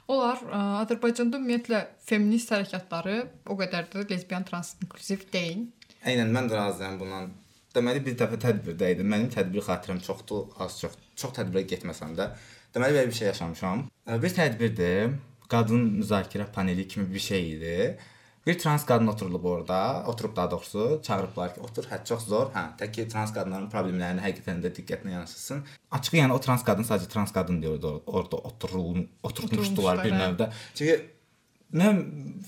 Olar 0.08 0.40
ə, 0.48 0.60
Azərbaycanda 0.82 1.40
ümumiyyətlə 1.40 1.80
feminist 2.08 2.52
hərəkatları 2.52 3.16
o 3.48 3.56
qədər 3.60 3.88
də 3.92 4.04
lezbiyan, 4.12 4.44
trans, 4.48 4.74
inkluziv 4.84 5.26
deyil. 5.32 5.66
Eynən 6.08 6.32
mən 6.32 6.48
də 6.48 6.56
razıyam 6.56 6.96
bundan. 7.00 7.32
Deməli 7.76 8.00
bir 8.04 8.14
dəfə 8.20 8.38
tədbirdə 8.40 8.92
idim. 8.94 9.08
Mənim 9.12 9.28
tədbir 9.32 9.64
xatirəm 9.66 10.00
çoxdur, 10.04 10.46
az 10.64 10.78
çox. 10.80 10.94
Çox 11.18 11.34
tədbirə 11.36 11.64
getməsəm 11.68 12.14
də. 12.16 12.30
Deməli 12.74 12.96
belə 12.96 13.08
bir 13.10 13.16
şey 13.18 13.28
yaşamışam. 13.32 13.84
Ə, 14.08 14.16
Bir 14.22 14.32
tədbirdir. 14.36 15.12
Qadın 15.48 15.84
müzakirə 16.00 16.46
paneli 16.52 16.88
kimi 16.88 17.14
bir 17.14 17.18
şey 17.24 17.52
idi. 17.52 17.98
Bir 18.46 18.58
trans 18.58 18.86
qadın 18.86 19.06
oturulub 19.06 19.44
orada, 19.44 20.04
oturub 20.06 20.36
daha 20.36 20.50
doğrusu 20.50 21.00
çağırıblar 21.02 21.54
ki, 21.54 21.60
otur, 21.60 21.84
hə 21.84 22.04
çox 22.04 22.24
zor. 22.30 22.46
Hə, 22.54 22.62
tək 22.80 22.92
ki 22.96 23.08
trans 23.12 23.32
qadınların 23.36 23.68
problemlərini 23.72 24.24
həqiqətən 24.24 24.62
də 24.64 24.70
diqqətinə 24.78 25.12
yanaşılsın. 25.16 25.64
Açığı 25.90 26.16
yəni 26.16 26.32
o 26.32 26.40
trans 26.40 26.64
qadın 26.64 26.88
sadəcə 26.88 27.08
trans 27.12 27.32
qadın 27.32 27.60
deyirdi 27.62 27.86
or- 27.86 28.02
orada 28.06 28.36
oturul 28.36 29.02
oturmuşdular 29.22 30.04
bir 30.04 30.12
növdə. 30.12 30.50
Çünki 30.74 31.17
nə 31.74 31.88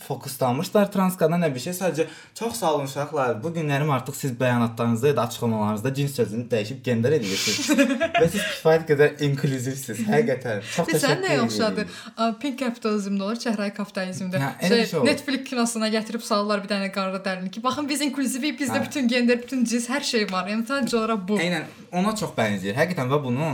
fokuslanmışlar 0.00 0.88
trans 0.92 1.16
qadına 1.20 1.42
nə 1.42 1.48
bir 1.52 1.60
şey. 1.60 1.74
Sadəcə 1.76 2.06
çox 2.38 2.54
sağ 2.56 2.70
olun 2.74 2.86
uşaqlar. 2.88 3.34
Bu 3.42 3.50
günlərim 3.52 3.90
artıq 3.92 4.14
siz 4.16 4.32
bəyanatlarınızda 4.40 5.10
ya 5.10 5.16
da 5.16 5.22
açıqlamalarınızda 5.28 5.92
cins 5.94 6.14
sözünü 6.16 6.46
dəyişib 6.48 6.80
gender 6.86 7.12
edirsiniz. 7.18 7.68
Və 8.20 8.28
siz 8.32 8.40
kifayət 8.40 8.86
qədər 8.88 9.20
inklüzivsiz. 9.26 10.00
Həqiqətən. 10.08 10.62
Çox 10.76 10.88
Sən 10.88 10.94
təşəkkür 10.94 11.20
nə 11.20 11.34
edirəm. 11.34 11.42
yaxşıdır? 11.42 11.98
Ə, 12.16 12.30
Pink 12.40 12.56
kapitalizmdə 12.62 13.26
olur, 13.26 13.42
çəhrayı 13.44 13.74
kapitalizmdə. 13.76 14.40
Hə, 14.40 14.70
şey 14.72 14.96
olur. 15.02 15.10
Netflix 15.10 15.44
kinosuna 15.50 15.92
gətirib 15.92 16.24
salırlar 16.24 16.64
bir 16.64 16.72
dənə 16.72 16.88
qara 16.96 17.20
dərini 17.28 17.52
ki, 17.52 17.62
baxın 17.66 17.88
biz 17.92 18.00
inklüzivik, 18.08 18.56
bizdə 18.62 18.80
Hə. 18.80 18.86
bütün 18.88 19.12
gender, 19.12 19.42
bütün 19.42 19.68
cins, 19.68 19.90
hər 19.92 20.00
şey 20.14 20.26
var. 20.32 20.48
Yəni 20.48 20.64
sadəcə 20.70 20.96
olaraq 20.96 21.28
bu. 21.28 21.38
Eynən 21.44 21.68
ona 21.92 22.16
çox 22.16 22.32
bənzəyir. 22.40 22.78
Həqiqətən 22.80 23.12
və 23.12 23.22
bunu 23.28 23.52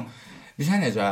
şey 0.63 0.83
necə 0.87 1.11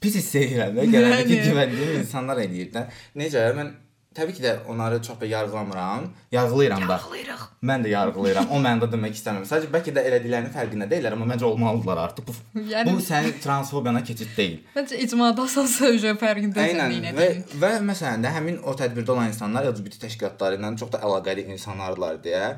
pis 0.00 0.16
hiss 0.20 0.34
edirəm 0.40 0.74
də 0.78 0.88
gələndə 0.94 1.28
güvəndiyim 1.28 1.94
insanlar 2.00 2.40
eləyir 2.42 2.72
də. 2.74 2.86
Necə 3.20 3.44
mən 3.56 3.72
təbii 4.16 4.34
ki 4.34 4.42
də 4.42 4.52
onları 4.68 5.02
çox 5.06 5.20
da 5.20 5.26
yargılamıram. 5.26 6.08
Yargılayıram 6.32 6.88
da. 6.88 6.92
Yargılayırıq. 6.92 7.42
Mən 7.62 7.84
də 7.84 7.88
yargılayıram. 7.92 8.48
O 8.50 8.58
mənada 8.64 8.88
demək 8.90 9.14
istəmirəm. 9.18 9.44
Sadəcə 9.46 9.70
bəlkə 9.74 9.94
də 9.94 10.02
elədiklərinin 10.08 10.54
fərqində 10.56 10.88
deyillər, 10.90 11.14
amma 11.14 11.28
məncə 11.30 11.46
olmalıdılar 11.46 12.00
artıq. 12.06 12.26
Bu, 12.26 12.34
Yəni- 12.72 12.96
bu 12.96 13.04
sənin 13.06 13.36
transfobiyana 13.44 14.02
keçid 14.04 14.32
deyil. 14.36 14.58
Məncə 14.74 14.98
icmada 15.04 15.46
əsas 15.46 15.76
üzrə 15.92 16.16
fərqindəsən 16.24 16.96
yenə 16.96 17.14
və 17.20 17.28
və 17.62 17.72
məsələn 17.92 18.26
də 18.26 18.34
həmin 18.34 18.58
o 18.64 18.74
tədbirdə 18.82 19.14
olan 19.14 19.30
insanlar 19.30 19.70
LGBT 19.70 20.02
təşkilatları 20.08 20.58
ilə 20.58 20.74
çox 20.82 20.90
da 20.96 21.04
əlaqəli 21.06 21.46
insanlardılar 21.54 22.18
deyə 22.26 22.56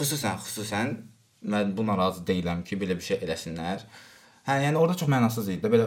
xüsusən 0.00 0.42
xüsusən 0.42 0.96
mən 1.46 1.76
buna 1.78 1.94
razı 1.98 2.24
deyiləm 2.26 2.64
ki, 2.66 2.76
belə 2.80 2.96
bir 2.98 3.06
şey 3.06 3.20
eləsinlər. 3.22 3.86
Hə, 4.48 4.56
yəni 4.64 4.76
orada 4.80 4.96
çox 4.98 5.08
mənasız 5.12 5.52
idi 5.52 5.62
də 5.62 5.70
belə 5.70 5.86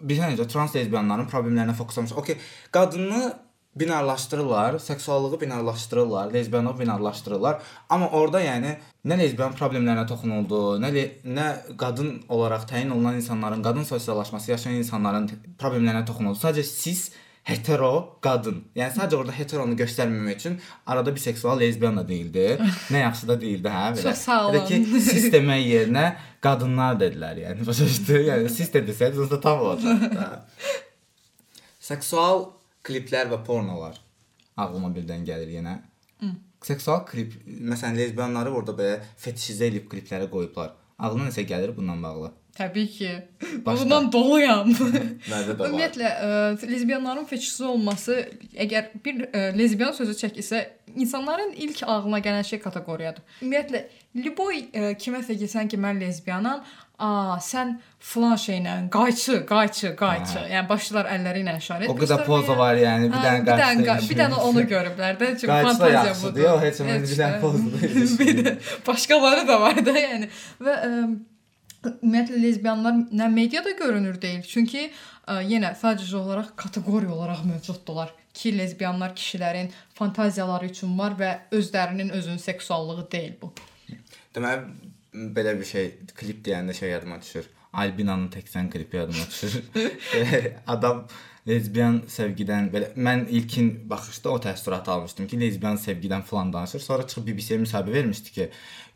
bir 0.00 0.22
necə 0.22 0.46
trans 0.48 0.74
lezbiyanların 0.76 1.28
problemlərinə 1.32 1.74
fokuslanmış. 1.76 2.12
Okay, 2.12 2.38
qadını 2.72 3.34
binarlaşdırırlar, 3.76 4.78
seksuallığı 4.78 5.40
binarlaşdırırlar, 5.40 6.32
lezbiyanlığı 6.34 6.80
binarlaşdırırlar. 6.80 7.62
Amma 7.88 8.08
orada 8.08 8.40
yəni 8.40 8.72
nə 9.04 9.18
lezbiyan 9.20 9.52
problemlərinə 9.58 10.06
toxunuldu, 10.08 10.60
nə 10.80 10.90
nə 11.24 11.46
qadın 11.76 12.22
olaraq 12.28 12.64
təyin 12.70 12.90
olunan 12.90 13.20
insanların, 13.20 13.62
qadın 13.62 13.84
sosiallaşması 13.84 14.50
yaşayan 14.50 14.80
insanların 14.80 15.28
problemlərinə 15.60 16.06
toxunuldu. 16.08 16.40
Sadəcə 16.40 16.64
siz 16.64 17.10
hetero 17.46 18.18
qadın. 18.24 18.58
Yəni 18.76 18.96
sadəcə 18.96 19.18
orada 19.20 19.34
heteronu 19.36 19.76
göstərməmək 19.78 20.40
üçün 20.40 20.56
arada 20.86 21.14
biseksual 21.14 21.60
lezbiyan 21.62 22.00
da 22.00 22.06
deyildi. 22.08 22.46
Nə 22.94 23.02
yaxşı 23.04 23.28
da 23.30 23.36
deyildi, 23.40 23.70
hə, 23.70 23.84
belə. 23.96 24.06
Çox 24.08 24.24
sağ 24.26 24.38
Belə 24.50 24.62
ki, 24.68 24.80
olun. 24.82 25.04
siz 25.10 25.28
demək 25.34 25.62
yerinə 25.66 26.06
qadınlar 26.44 26.98
dedilər, 27.02 27.42
yəni 27.44 27.66
başa 27.68 27.86
düşdü? 27.90 28.22
Yəni 28.30 28.50
siz 28.56 28.72
də 28.74 28.82
desəydiniz 28.88 29.30
də 29.32 29.40
tam 29.44 29.62
olacaq. 29.66 30.08
Seksual 31.90 32.48
kliplər 32.86 33.30
və 33.30 33.44
pornolar 33.46 34.00
ağlıma 34.56 34.90
birdən 34.96 35.22
gəlir 35.28 35.54
yenə. 35.60 35.76
Seksual 36.66 37.04
klip, 37.06 37.34
məsələn, 37.46 37.98
lezbiyanları 38.00 38.50
orada 38.50 38.72
belə 38.74 38.96
fetişizə 39.22 39.68
edib 39.70 39.84
kliplərə 39.92 40.26
qoyublar. 40.32 40.72
Ağlına 40.98 41.28
nəsə 41.28 41.44
gəlir 41.46 41.74
bununla 41.76 42.08
bağlı? 42.08 42.30
Təbii 42.56 42.88
ki. 42.88 43.10
Bundan 43.66 44.08
doluyam. 44.12 44.70
Məndə 44.72 45.52
də 45.52 45.58
var. 45.58 45.66
Ümumiyyətlə 45.68 46.08
ə, 46.08 46.30
lezbiyanların 46.70 47.28
fetişi 47.28 47.66
olması 47.68 48.16
əgər 48.64 48.88
bir 49.04 49.26
ə, 49.28 49.42
lezbiyan 49.58 49.92
sözü 49.96 50.16
çəkilsə, 50.22 50.62
insanların 50.96 51.52
ilk 51.52 51.82
ağlına 51.84 52.22
gələn 52.24 52.48
şey 52.48 52.62
kateqoriyadır. 52.64 53.22
Ümumiyyətlə, 53.42 53.82
liboy 54.24 54.62
ə, 54.72 54.94
kiməsə 54.96 55.36
desən 55.36 55.68
ki, 55.68 55.76
mən 55.84 56.00
lezbiyanam, 56.00 56.64
a, 56.96 57.10
sən 57.44 57.76
filan 58.00 58.40
şeylə 58.40 58.78
qayçı, 58.96 59.42
qayçı, 59.52 59.92
qayçı. 60.00 60.38
Hə. 60.40 60.48
Yəni 60.54 60.68
başlar 60.72 61.12
əlləri 61.12 61.44
ilə 61.44 61.58
işarə 61.60 61.92
O 61.92 61.98
qədər 62.00 62.24
poza 62.24 62.56
var 62.56 62.80
yəni, 62.80 63.12
bir 63.12 63.20
dənə 63.20 63.44
bir 63.44 63.62
dənə, 63.62 64.00
bir 64.08 64.20
dənə 64.24 64.42
onu 64.48 64.64
görüblər 64.72 65.20
də. 65.20 65.32
Çünki 65.36 65.52
Qayçı 65.52 65.68
fantaziya 65.68 66.18
budur. 66.22 66.44
yox, 66.48 66.60
heç 66.64 66.84
bir 66.88 67.16
dənə 67.20 67.40
poz 67.44 67.62
da 67.72 67.94
bir 68.24 68.44
də 68.46 68.58
başqaları 68.88 69.48
da 69.48 69.60
var 69.60 69.82
da, 69.84 69.98
yəni. 70.06 70.32
Və 70.64 70.82
ə, 70.88 70.92
ümumiyyətlə 71.90 72.40
lezbiyanlar 72.42 72.98
nə 73.14 73.28
mediada 73.32 73.72
görünür 73.78 74.20
deyil. 74.22 74.42
Çünki 74.46 74.86
ə, 74.86 75.40
yenə 75.46 75.72
sadəcə 75.78 76.16
olaraq 76.20 76.52
kateqoriya 76.60 77.12
olaraq 77.14 77.44
mövcuddurlar 77.48 78.12
ki, 78.34 78.52
lezbiyanlar 78.58 79.14
kişilərin 79.16 79.70
fantaziyaları 79.98 80.70
üçün 80.72 80.98
var 80.98 81.16
və 81.20 81.32
özlərinin 81.56 82.10
özünün 82.16 82.42
seksuallığı 82.42 83.06
deyil 83.12 83.36
bu. 83.42 83.52
Deməli 84.34 85.30
belə 85.36 85.56
bir 85.58 85.68
şey 85.68 85.94
klip 86.16 86.44
deyəndə 86.46 86.74
şey 86.76 86.92
yadıma 86.96 87.20
düşür. 87.22 87.48
Albinanın 87.72 88.28
təksən 88.32 88.70
klipi 88.72 88.96
yadıma 88.96 89.24
düşür. 89.30 89.62
Adam 90.66 91.06
lezbiyan 91.46 92.00
sevgidən 92.10 92.70
belə 92.72 92.88
mən 93.08 93.26
ilkin 93.30 93.68
baxışda 93.90 94.32
o 94.34 94.38
təəssüratı 94.46 94.90
almışdım 94.94 95.28
ki, 95.30 95.40
lezbiyan 95.40 95.78
sevgidən 95.82 96.22
falan 96.26 96.52
danışır. 96.52 96.82
Sonra 96.86 97.06
çıxıb 97.06 97.28
BBC-yə 97.28 97.60
müsahibə 97.62 97.92
vermişdi 97.92 98.32
ki, 98.38 98.48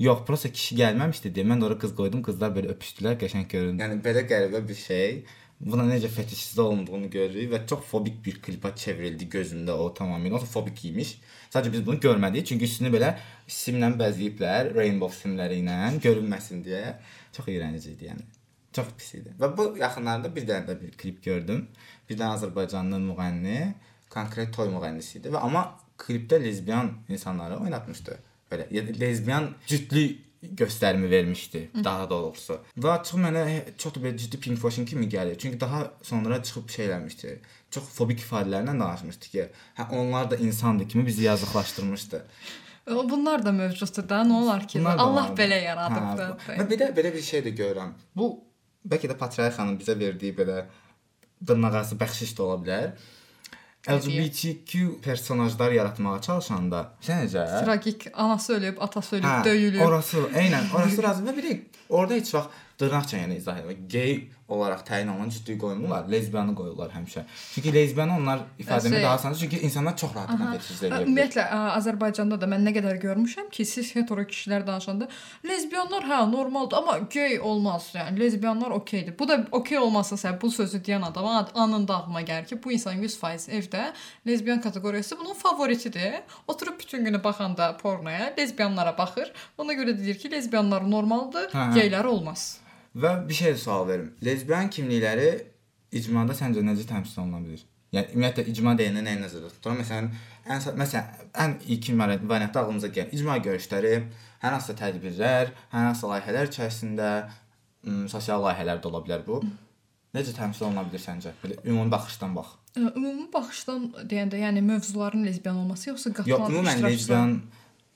yox, 0.06 0.24
prosta 0.26 0.50
kişi 0.52 0.80
gəlməmişdi 0.80 1.34
deyə 1.36 1.46
mən 1.52 1.62
də 1.62 1.68
ora 1.70 1.78
qız 1.84 1.94
qoydum, 2.00 2.24
qızlar 2.26 2.56
belə 2.56 2.72
öpüşdülər, 2.74 3.20
qəşəng 3.22 3.46
göründü. 3.52 3.84
Yəni 3.84 4.00
belə 4.06 4.26
qəribə 4.32 4.64
bir 4.68 4.80
şey. 4.86 5.22
Buna 5.60 5.84
necə 5.84 6.08
fetişizə 6.08 6.62
olunduğunu 6.64 7.10
görürük 7.12 7.50
və 7.52 7.58
çox 7.68 7.84
fobik 7.84 8.22
bir 8.24 8.38
klipə 8.40 8.70
çevrildi 8.82 9.28
gözümdə 9.34 9.76
o 9.76 9.90
tamamilə. 9.92 10.40
O 10.40 10.48
fobik 10.54 10.80
imiş. 10.88 11.18
Sadəcə 11.52 11.74
biz 11.74 11.86
bunu 11.86 12.00
görmədik, 12.00 12.48
çünki 12.48 12.64
üstünü 12.64 12.94
belə 12.96 13.12
simlə 13.60 13.92
bəzəyiblər, 14.00 14.72
rainbow 14.78 15.12
simləri 15.12 15.60
ilə 15.60 15.78
görünməsin 16.00 16.64
deyə. 16.64 16.96
Çox 17.36 17.52
iyrənc 17.52 17.90
idi 17.92 18.08
yəni. 18.08 18.24
Çox 18.72 18.90
pis 18.96 19.14
idi. 19.18 19.32
Və 19.38 19.50
bu 19.58 19.64
yaxınlarda 19.76 20.30
bir 20.34 20.44
dənə 20.48 20.68
də 20.68 20.76
bir 20.80 20.96
klip 20.96 21.20
gördüm. 21.24 21.64
Bir 22.10 22.18
dənə 22.18 22.34
Azərbaycanlı 22.38 22.98
müğənni, 23.04 23.58
konkret 24.10 24.50
toy 24.56 24.66
müğənnisi 24.72 25.20
idi 25.20 25.30
və 25.30 25.38
amma 25.46 25.62
klipdə 26.00 26.40
lezbiyan 26.42 26.90
insanları 27.12 27.60
oynatmışdı. 27.62 28.16
Belə 28.50 28.66
lezbiyan 29.00 29.52
cütlük 29.70 30.26
göstərimi 30.58 31.10
vermişdi, 31.12 31.60
daha 31.84 32.06
doğrusu. 32.10 32.56
Və 32.80 32.94
açıq 32.96 33.18
mənə 33.20 33.42
çox 33.78 33.98
belə 34.00 34.16
ciddi 34.18 34.40
pinkwashing 34.40 34.88
kimi 34.88 35.06
gəlir. 35.12 35.36
Çünki 35.38 35.60
daha 35.60 35.82
sonra 36.02 36.42
çıxıb 36.42 36.68
şey 36.76 36.86
eləmişdi. 36.88 37.34
Çox 37.70 37.84
fobik 37.98 38.24
ifadələrlə 38.24 38.74
danışmışdı 38.80 39.26
ki, 39.34 39.44
hə 39.78 39.86
onlar 40.00 40.30
da 40.30 40.36
insandır 40.36 40.88
kimi 40.88 41.06
bizi 41.06 41.22
yazıqlaşdırmışdı. 41.28 42.24
O, 42.90 43.04
Bunlar 43.10 43.44
da 43.46 43.52
mövcuddur 43.52 44.08
da. 44.08 44.22
Nə 44.26 44.32
olar 44.42 44.66
ki? 44.68 44.78
Bunlar 44.80 44.96
Allah 44.98 45.28
var. 45.28 45.36
belə 45.36 45.60
Hə, 45.60 45.64
yaradıb 45.68 46.18
da. 46.18 46.28
bu- 46.48 46.52
Və 46.62 46.70
bir 46.70 46.78
də 46.80 46.88
belə 46.96 47.12
bir 47.14 47.22
şey 47.22 47.40
də 47.46 47.52
görürəm. 47.60 47.92
Bu 48.16 48.32
bəlkə 48.88 49.12
də 49.12 49.16
patriarxanın 49.20 49.76
bizə 49.78 49.98
verdiyi 50.00 50.32
belə 50.40 50.64
dırnaqarası 51.46 51.96
bəxşiş 52.00 52.34
də 52.36 52.42
ola 52.46 52.58
bilər. 52.64 52.90
LGBTQ 53.88 55.00
personajlar 55.00 55.72
yaratmağa 55.72 56.18
çalışanda 56.20 56.82
səncə 57.00 57.44
Tragik 57.64 58.06
anası 58.14 58.54
ölüb, 58.58 58.76
atası 58.80 59.16
ölüb, 59.16 59.24
Hə, 59.24 59.44
döyülüb. 59.44 59.80
Orası, 59.80 60.26
eynən, 60.36 60.68
orası 60.76 61.02
razı 61.02 61.24
və 61.24 61.36
bir 61.36 61.46
də 61.48 61.54
orada 61.88 62.18
heç 62.18 62.34
vaxt 62.34 62.50
dırnaq 62.80 63.08
çəkəni 63.12 63.38
izah 63.40 63.58
edir. 63.62 63.78
Gay 63.92 64.12
olaraq 64.50 64.82
təyin 64.88 65.08
olunan 65.12 65.28
ciddi 65.30 65.54
qoymurlar, 65.58 66.08
lezbiyanı 66.12 66.54
qoyurlar 66.58 66.90
həmişə. 66.96 67.22
Çünki 67.54 67.72
lezbiyanı 67.74 68.16
onlar 68.16 68.38
ifadəni 68.58 68.94
Şey- 68.94 69.02
daha 69.02 69.14
asan, 69.14 69.34
çünki 69.34 69.58
insanlar 69.60 69.96
çox 69.96 70.14
rahatlıqla 70.14 70.48
fetişizə 70.54 70.86
edə 70.88 70.94
bilər. 70.94 71.06
Ümumiyyətlə 71.06 71.44
Azərbaycanda 71.78 72.40
da 72.40 72.46
mən 72.52 72.66
nə 72.68 72.72
qədər 72.76 72.98
görmüşəm 73.04 73.50
ki, 73.50 73.64
siz 73.64 73.94
hetero 73.96 74.22
kişilər 74.32 74.66
danışanda 74.66 75.08
lezbiyanlar 75.48 76.02
hə 76.10 76.20
normaldır, 76.32 76.76
amma 76.76 76.98
gay 77.14 77.40
olmaz. 77.40 77.90
Yəni 77.94 78.20
lezbiyanlar 78.20 78.70
okeydir. 78.70 79.18
Bu 79.18 79.28
da 79.28 79.44
okey 79.52 79.78
olmasa 79.78 80.16
sən 80.16 80.40
bu 80.42 80.50
sözü 80.50 80.78
deyən 80.82 81.04
adama 81.10 81.38
ad- 81.38 81.50
anında 81.54 81.96
ağlıma 81.96 82.22
gəlir 82.22 82.46
ki, 82.46 82.58
bu 82.64 82.72
insan 82.72 82.94
100% 82.94 83.48
evdə 83.50 83.92
lezbiyan 84.26 84.60
kateqoriyası 84.60 85.18
bunun 85.18 85.34
favoritidir. 85.34 86.14
Oturub 86.48 86.80
bütün 86.80 87.04
günü 87.04 87.24
baxanda 87.24 87.76
pornoya, 87.76 88.34
lezbiyanlara 88.38 88.98
baxır. 88.98 89.32
Ona 89.58 89.72
görə 89.72 89.90
də 89.94 89.98
deyir 89.98 90.18
ki, 90.18 90.30
lezbiyanlar 90.30 90.90
normaldır, 90.90 91.50
Hə, 91.52 91.70
hə. 91.70 91.74
gaylər 91.78 92.04
olmaz. 92.06 92.58
Və 92.94 93.10
bir 93.28 93.34
şey 93.34 93.54
sual 93.56 93.86
verim. 93.88 94.12
Lezbiyan 94.24 94.70
kimlikləri 94.74 95.30
icmada 95.94 96.34
səncə 96.34 96.62
necə 96.66 96.86
təmsil 96.88 97.22
oluna 97.22 97.38
bilər? 97.44 97.62
Yəni 97.94 98.14
ümumiyyətlə 98.14 98.44
icma 98.52 98.74
deyəndə 98.78 99.02
nəyi 99.06 99.18
nəzərdə 99.22 99.48
tutur? 99.50 99.74
Məsələn, 99.78 100.10
ən 100.46 100.60
məsələn, 100.78 101.24
ən 101.42 101.54
ilkin 101.74 101.98
variant- 101.98 102.26
variantda 102.32 102.62
ağlımıza 102.62 102.90
gələn 102.94 103.14
icma 103.14 103.38
görüşləri, 103.46 103.94
hər 104.42 104.54
hansısa 104.54 104.76
tədbirlər, 104.82 105.50
hər 105.72 105.86
hansısa 105.88 106.10
layihələr 106.12 106.50
içərisində 106.50 107.10
sosial 108.10 108.42
layihələr 108.46 108.82
də 108.82 108.90
ola 108.90 109.02
bilər 109.06 109.26
bu. 109.26 109.40
Necə 110.14 110.34
təmsil 110.34 110.66
oluna 110.68 110.82
bilər 110.86 111.02
səncə? 111.02 111.34
Belə 111.42 111.58
ümumi 111.66 111.90
baxışdan 111.90 112.34
bax. 112.34 112.54
Ümumi 112.78 113.26
baxışdan 113.34 113.88
deyəndə, 114.10 114.38
yəni 114.42 114.62
mövzuların 114.66 115.26
lezbiyan 115.26 115.62
olması 115.62 115.90
yoxsa 115.90 116.12
qatılan 116.14 116.30
Yox, 116.30 116.50
ümumən 116.50 116.82
lezbiyan 116.86 117.36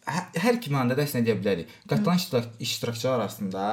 hər, 0.07 0.25
hər 0.45 0.59
kimi 0.63 0.79
anda 0.79 0.97
da 0.97 1.05
əslində 1.05 1.31
deyə 1.31 1.39
bilərik. 1.41 1.71
Qatılan 1.91 2.21
iştirak 2.21 2.49
iştirakçılar 2.67 3.23
arasında 3.25 3.65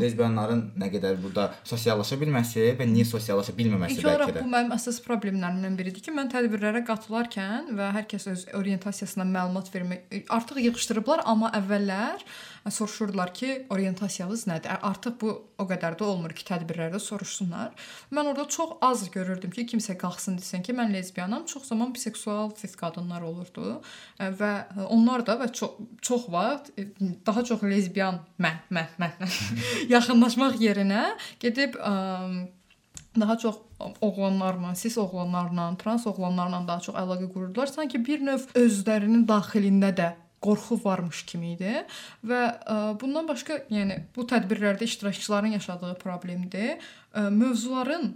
lezbiyanların 0.00 0.62
nə 0.80 0.90
qədər 0.92 1.18
burada 1.22 1.48
sosiallaşa 1.68 2.18
bilməsi 2.20 2.68
və 2.78 2.86
niyə 2.90 3.06
sosiallaşa 3.10 3.54
bilməməsi 3.58 4.00
olaraq 4.04 4.30
bəlkə 4.30 4.38
də. 4.38 4.44
bu 4.44 4.52
mənim 4.54 4.74
əsas 4.76 5.00
problemlərimdən 5.06 5.78
biridir 5.80 6.04
ki, 6.04 6.14
mən 6.14 6.30
tədbirlərə 6.34 6.84
qatılarkən 6.88 7.74
və 7.78 7.90
hər 7.96 8.06
kəs 8.10 8.28
öz 8.34 8.46
orientasiyasından 8.60 9.34
məlumat 9.34 9.72
vermək 9.74 10.22
artıq 10.38 10.62
yığışdırıblar, 10.68 11.24
amma 11.30 11.52
əvvəllər 11.58 12.24
soruşurdular 12.68 13.32
ki, 13.34 13.66
orientasiyanız 13.70 14.44
nədir? 14.50 14.76
Artıq 14.84 15.16
bu 15.20 15.30
o 15.58 15.64
qədər 15.68 15.96
də 15.96 16.04
olmur 16.04 16.34
ki, 16.36 16.44
tədbirlərdə 16.48 17.00
soruşsunlar. 17.00 17.72
Mən 18.12 18.28
orada 18.32 18.44
çox 18.48 18.76
az 18.84 19.06
görürdüm 19.10 19.50
ki, 19.54 19.66
kimsə 19.72 19.96
qalxsın 20.00 20.36
desin 20.38 20.62
ki, 20.66 20.74
mən 20.76 20.92
lezbiyanam. 20.92 21.46
Çox 21.48 21.70
zaman 21.72 21.94
biseksual 21.94 22.52
cis 22.60 22.76
qadınlar 22.76 23.24
olurdu 23.24 23.80
və 24.20 24.52
onlar 24.88 25.24
da 25.26 25.38
və 25.40 25.50
çox 25.52 25.80
çox 26.04 26.28
vaxt 26.32 26.72
ə, 26.76 26.86
daha 27.26 27.44
çox 27.44 27.64
lezbiyan 27.64 28.20
mən, 28.38 28.62
mən, 28.70 28.94
mən, 29.00 29.16
mən 29.20 29.36
yaxınlaşmaq 29.94 30.60
yerinə 30.60 31.04
gedib 31.40 31.80
ə, 31.80 31.92
daha 33.20 33.38
çox 33.38 33.56
oğlanlarla, 34.00 34.74
sis 34.74 34.98
oğlanlarla, 34.98 35.76
trans 35.78 36.06
oğlanlarla 36.06 36.64
daha 36.68 36.80
çox 36.80 36.94
əlaqə 36.94 37.32
qururdular. 37.32 37.70
Sanki 37.72 38.04
bir 38.04 38.20
növ 38.24 38.50
özlərinin 38.54 39.24
daxilində 39.28 39.94
də 39.96 40.10
qorxu 40.40 40.80
varmış 40.84 41.22
kimi 41.28 41.54
idi 41.56 41.74
və 42.26 42.40
ə, 42.64 42.78
bundan 43.00 43.28
başqa, 43.28 43.60
yəni 43.72 44.00
bu 44.16 44.24
tədbirlərdə 44.30 44.88
iştirakçıların 44.88 45.58
yaşadığı 45.58 45.94
problemdir. 46.00 46.80
Ə, 47.12 47.28
mövzuların 47.34 48.14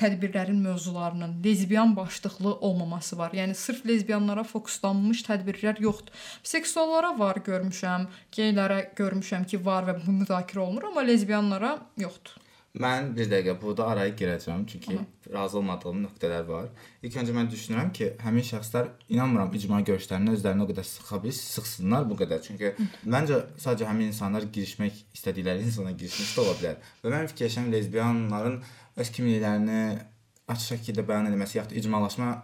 tədbirlərin 0.00 0.60
mövzularının 0.64 1.34
lezbiyan 1.44 1.96
başlıqlı 1.96 2.54
olmaması 2.54 3.18
var. 3.18 3.34
Yəni 3.36 3.54
sırf 3.54 3.84
lezbiyanlara 3.86 4.44
fokuslanmış 4.44 5.24
tədbirlər 5.26 5.80
yoxdur. 5.82 6.14
Seksuallara 6.42 7.12
var 7.18 7.42
görmüşəm, 7.46 8.08
geylərə 8.32 8.80
görmüşəm 8.96 9.44
ki, 9.50 9.60
var 9.64 9.88
və 9.88 9.98
bu 10.00 10.16
müzakirə 10.22 10.64
olunur, 10.64 10.88
amma 10.90 11.04
lezbiyanlara 11.04 11.76
yoxdur. 12.00 12.43
Mən 12.82 13.12
bir 13.14 13.28
dəqiqə 13.30 13.52
burada 13.62 13.84
araya 13.86 14.10
girəcəm 14.18 14.64
çünki 14.66 14.96
razı 15.32 15.58
olmadığım 15.60 16.00
nöqtələr 16.04 16.48
var. 16.48 16.64
İlk 17.06 17.20
öncə 17.22 17.36
mən 17.36 17.46
düşünürəm 17.52 17.92
ki, 17.94 18.08
həmin 18.18 18.42
şəxslər 18.48 18.88
inanmıram 19.14 19.54
icma 19.54 19.78
görüşlərinə 19.86 20.34
özlərini 20.34 20.64
o 20.64 20.66
qədər 20.72 20.88
sıxa 20.88 21.20
bil, 21.22 21.36
sıxsınlar 21.36 22.08
bu 22.10 22.18
qədər. 22.18 22.42
Çünki 22.42 22.72
məncə 23.06 23.38
sadəcə 23.62 23.86
həmin 23.92 24.10
insanlar 24.10 24.48
girişmək 24.58 25.04
istədikləri 25.14 25.62
insana 25.68 25.94
girişmiş 25.94 26.34
də 26.34 26.42
ola 26.42 26.58
bilər. 26.58 26.82
Və 27.04 27.14
mən 27.14 27.30
fikirləşirəm 27.30 27.70
lezbiyanların 27.76 28.60
öz 29.04 29.14
kimliklərini 29.20 29.80
açıq 30.50 30.74
şəkildə 30.74 31.06
bəyan 31.06 31.30
etməsi 31.30 31.60
yaxud 31.60 31.78
icmalaşma 31.78 32.34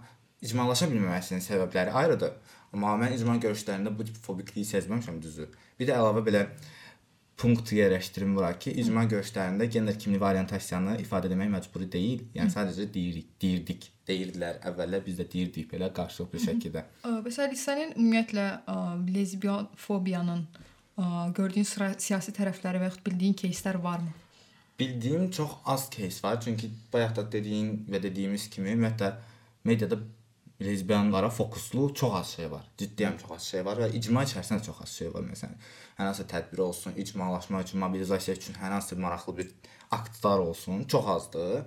icmalaşa 0.46 0.86
bilməməsinin 0.94 1.42
səbəbləri 1.42 1.90
ayrıdır. 2.04 2.38
Amma 2.70 2.94
mən 3.02 3.18
icma 3.18 3.34
görüşlərində 3.42 3.90
bu 3.98 4.06
tip 4.06 4.22
fobikliyi 4.22 4.68
sezməmişəm 4.76 5.18
düzü. 5.26 5.50
Bir 5.80 5.90
də 5.90 5.98
əlavə 5.98 6.22
belə 6.22 6.44
punkt 7.39 7.71
yerləşdirim 7.75 8.35
bura 8.37 8.53
ki, 8.59 8.71
icma 8.79 9.03
görüşlərində 9.11 9.67
gender 9.71 9.97
kimlik 9.99 10.21
variantasiyanı 10.23 10.95
ifadə 11.03 11.27
etmək 11.29 11.51
məcburi 11.51 11.87
deyil. 11.91 12.21
Yəni 12.35 12.53
sadəcə 12.53 12.87
deyirik, 12.93 13.33
deyirdik, 13.41 13.89
deyirdilər. 14.07 14.61
Əvvəllər 14.71 15.03
biz 15.05 15.19
də 15.19 15.27
deyirdik 15.33 15.67
belə 15.73 15.91
qarşılıqlı 15.95 16.43
şəkildə. 16.45 16.85
Ə, 17.03 17.15
Məsələn, 17.25 17.57
sənin 17.59 17.95
ümumiyyətlə 17.97 18.45
ə, 18.71 18.77
lezbiyan 19.17 19.67
fobiyanın 19.83 20.45
ə, 20.55 21.09
gördüyün 21.35 21.67
sıra 21.67 21.91
siyasi 21.99 22.35
tərəfləri 22.37 22.81
və 22.81 22.89
yaxud 22.89 23.03
bildiyin 23.09 23.35
кейslər 23.43 23.81
varmı? 23.83 24.15
Bildiyim 24.79 25.29
çox 25.31 25.59
az 25.71 25.89
кейs 25.91 26.23
var, 26.23 26.39
çünki 26.43 26.71
bayaq 26.93 27.15
da 27.19 27.31
dediyin 27.31 27.85
və 27.91 28.01
dediyimiz 28.03 28.49
kimi 28.51 28.73
ümumiyyətlə 28.73 29.11
mediada 29.67 29.99
lezbiyanlara 30.60 31.30
fokuslu 31.30 31.94
çox 31.94 32.14
az 32.14 32.32
şey 32.36 32.50
var. 32.50 32.64
Ciddiyəm 32.78 33.18
çox 33.22 33.36
az 33.36 33.46
şey 33.52 33.64
var 33.64 33.80
və 33.80 33.90
icma 33.96 34.24
içərisində 34.28 34.62
çox 34.64 34.82
az 34.84 34.96
şey 35.00 35.12
var. 35.14 35.24
Məsələn, 35.28 35.56
hər 35.98 36.10
hansı 36.10 36.26
tədbir 36.28 36.64
olsun, 36.66 36.96
icmalaşma 36.96 37.62
üçün, 37.64 37.80
mobilizasiya 37.80 38.36
üçün 38.36 38.58
hər 38.60 38.74
hansı 38.76 38.96
maraqlı 38.96 39.36
bir 39.38 39.54
aktlar 39.90 40.38
olsun, 40.38 40.84
çox 40.84 41.08
azdır. 41.16 41.64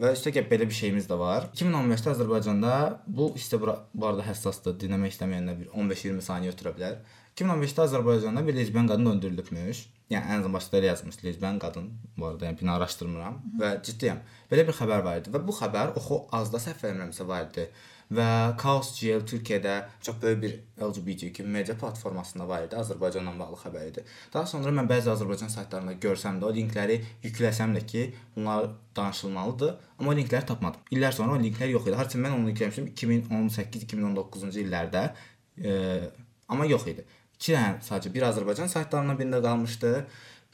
Və 0.00 0.10
üstəgəl 0.16 0.48
belə 0.50 0.66
bir 0.66 0.74
şeyimiz 0.74 1.06
də 1.06 1.18
var. 1.18 1.48
2015-də 1.54 2.14
Azərbaycanda 2.16 2.76
bu 3.06 3.28
hissə 3.36 3.60
bu 3.62 3.70
arada 4.06 4.24
həssasdır. 4.26 4.74
Dinləmək 4.80 5.14
istəməyənlər 5.14 5.60
bir 5.60 5.68
15-20 5.70 6.24
saniyə 6.28 6.54
ötürə 6.54 6.72
bilər. 6.74 6.96
2015-də 7.38 7.84
Azərbaycanda 7.88 8.42
bir 8.46 8.58
lezbiyan 8.58 8.90
qadın 8.90 9.12
öldürülübmüş. 9.12 9.84
Yəni 10.10 10.34
ən 10.34 10.52
başda 10.52 10.80
elə 10.80 10.90
yazmış 10.90 11.22
lezbiyan 11.24 11.60
qadın. 11.62 11.86
Bu 12.18 12.26
arada 12.26 12.50
yəni 12.50 12.60
bina 12.60 12.74
araşdırmıram 12.76 13.38
və 13.60 13.70
ciddiyəm. 13.86 14.20
Belə 14.50 14.66
bir 14.66 14.76
xəbər 14.80 15.06
var 15.06 15.22
idi 15.22 15.32
və 15.34 15.40
bu 15.46 15.54
xəbər 15.56 15.94
oxu 16.00 16.20
azda 16.38 16.60
səhv 16.66 16.84
eləmirəmsə 16.84 17.26
var 17.30 17.46
idi. 17.46 17.68
Və 18.14 18.26
Chaos 18.60 18.90
GL 18.94 19.24
Türkiyədə 19.26 19.74
çox 20.04 20.16
böyük 20.22 20.40
bir 20.42 20.52
LGBTQ 20.80 21.46
media 21.48 21.74
platformasında 21.78 22.46
var 22.48 22.66
idi. 22.66 22.76
Azərbaycanla 22.78 23.32
bağlı 23.38 23.58
xəbər 23.62 23.88
idi. 23.90 24.04
Daha 24.34 24.46
sonra 24.46 24.72
mən 24.76 24.88
bəzi 24.90 25.10
Azərbaycan 25.12 25.50
saytlarında 25.52 25.96
görsəm 26.04 26.38
də 26.42 26.48
o 26.48 26.52
linkləri 26.54 27.00
yükləsəm 27.24 27.74
də 27.78 27.84
ki, 27.90 28.04
bunlar 28.36 28.68
danışılmalıdır, 28.96 29.74
amma 29.98 30.12
o 30.12 30.16
linkləri 30.20 30.46
tapmadım. 30.50 30.84
İllər 30.94 31.16
sonra 31.16 31.38
o 31.38 31.42
linklər 31.42 31.72
yox 31.72 31.88
idi. 31.88 31.96
Harca 31.98 32.20
mən 32.20 32.36
onu 32.38 32.52
yükləmişdim 32.52 32.90
2018-2019-cu 32.92 34.52
illərdə. 34.64 35.06
E, 35.58 35.78
amma 36.48 36.68
yox 36.70 36.86
idi. 36.92 37.06
İki 37.38 37.56
dənə 37.56 37.80
sadəcə 37.82 38.12
bir 38.14 38.28
Azərbaycan 38.28 38.70
saytlarından 38.70 39.18
birində 39.18 39.42
qalmışdı, 39.42 39.94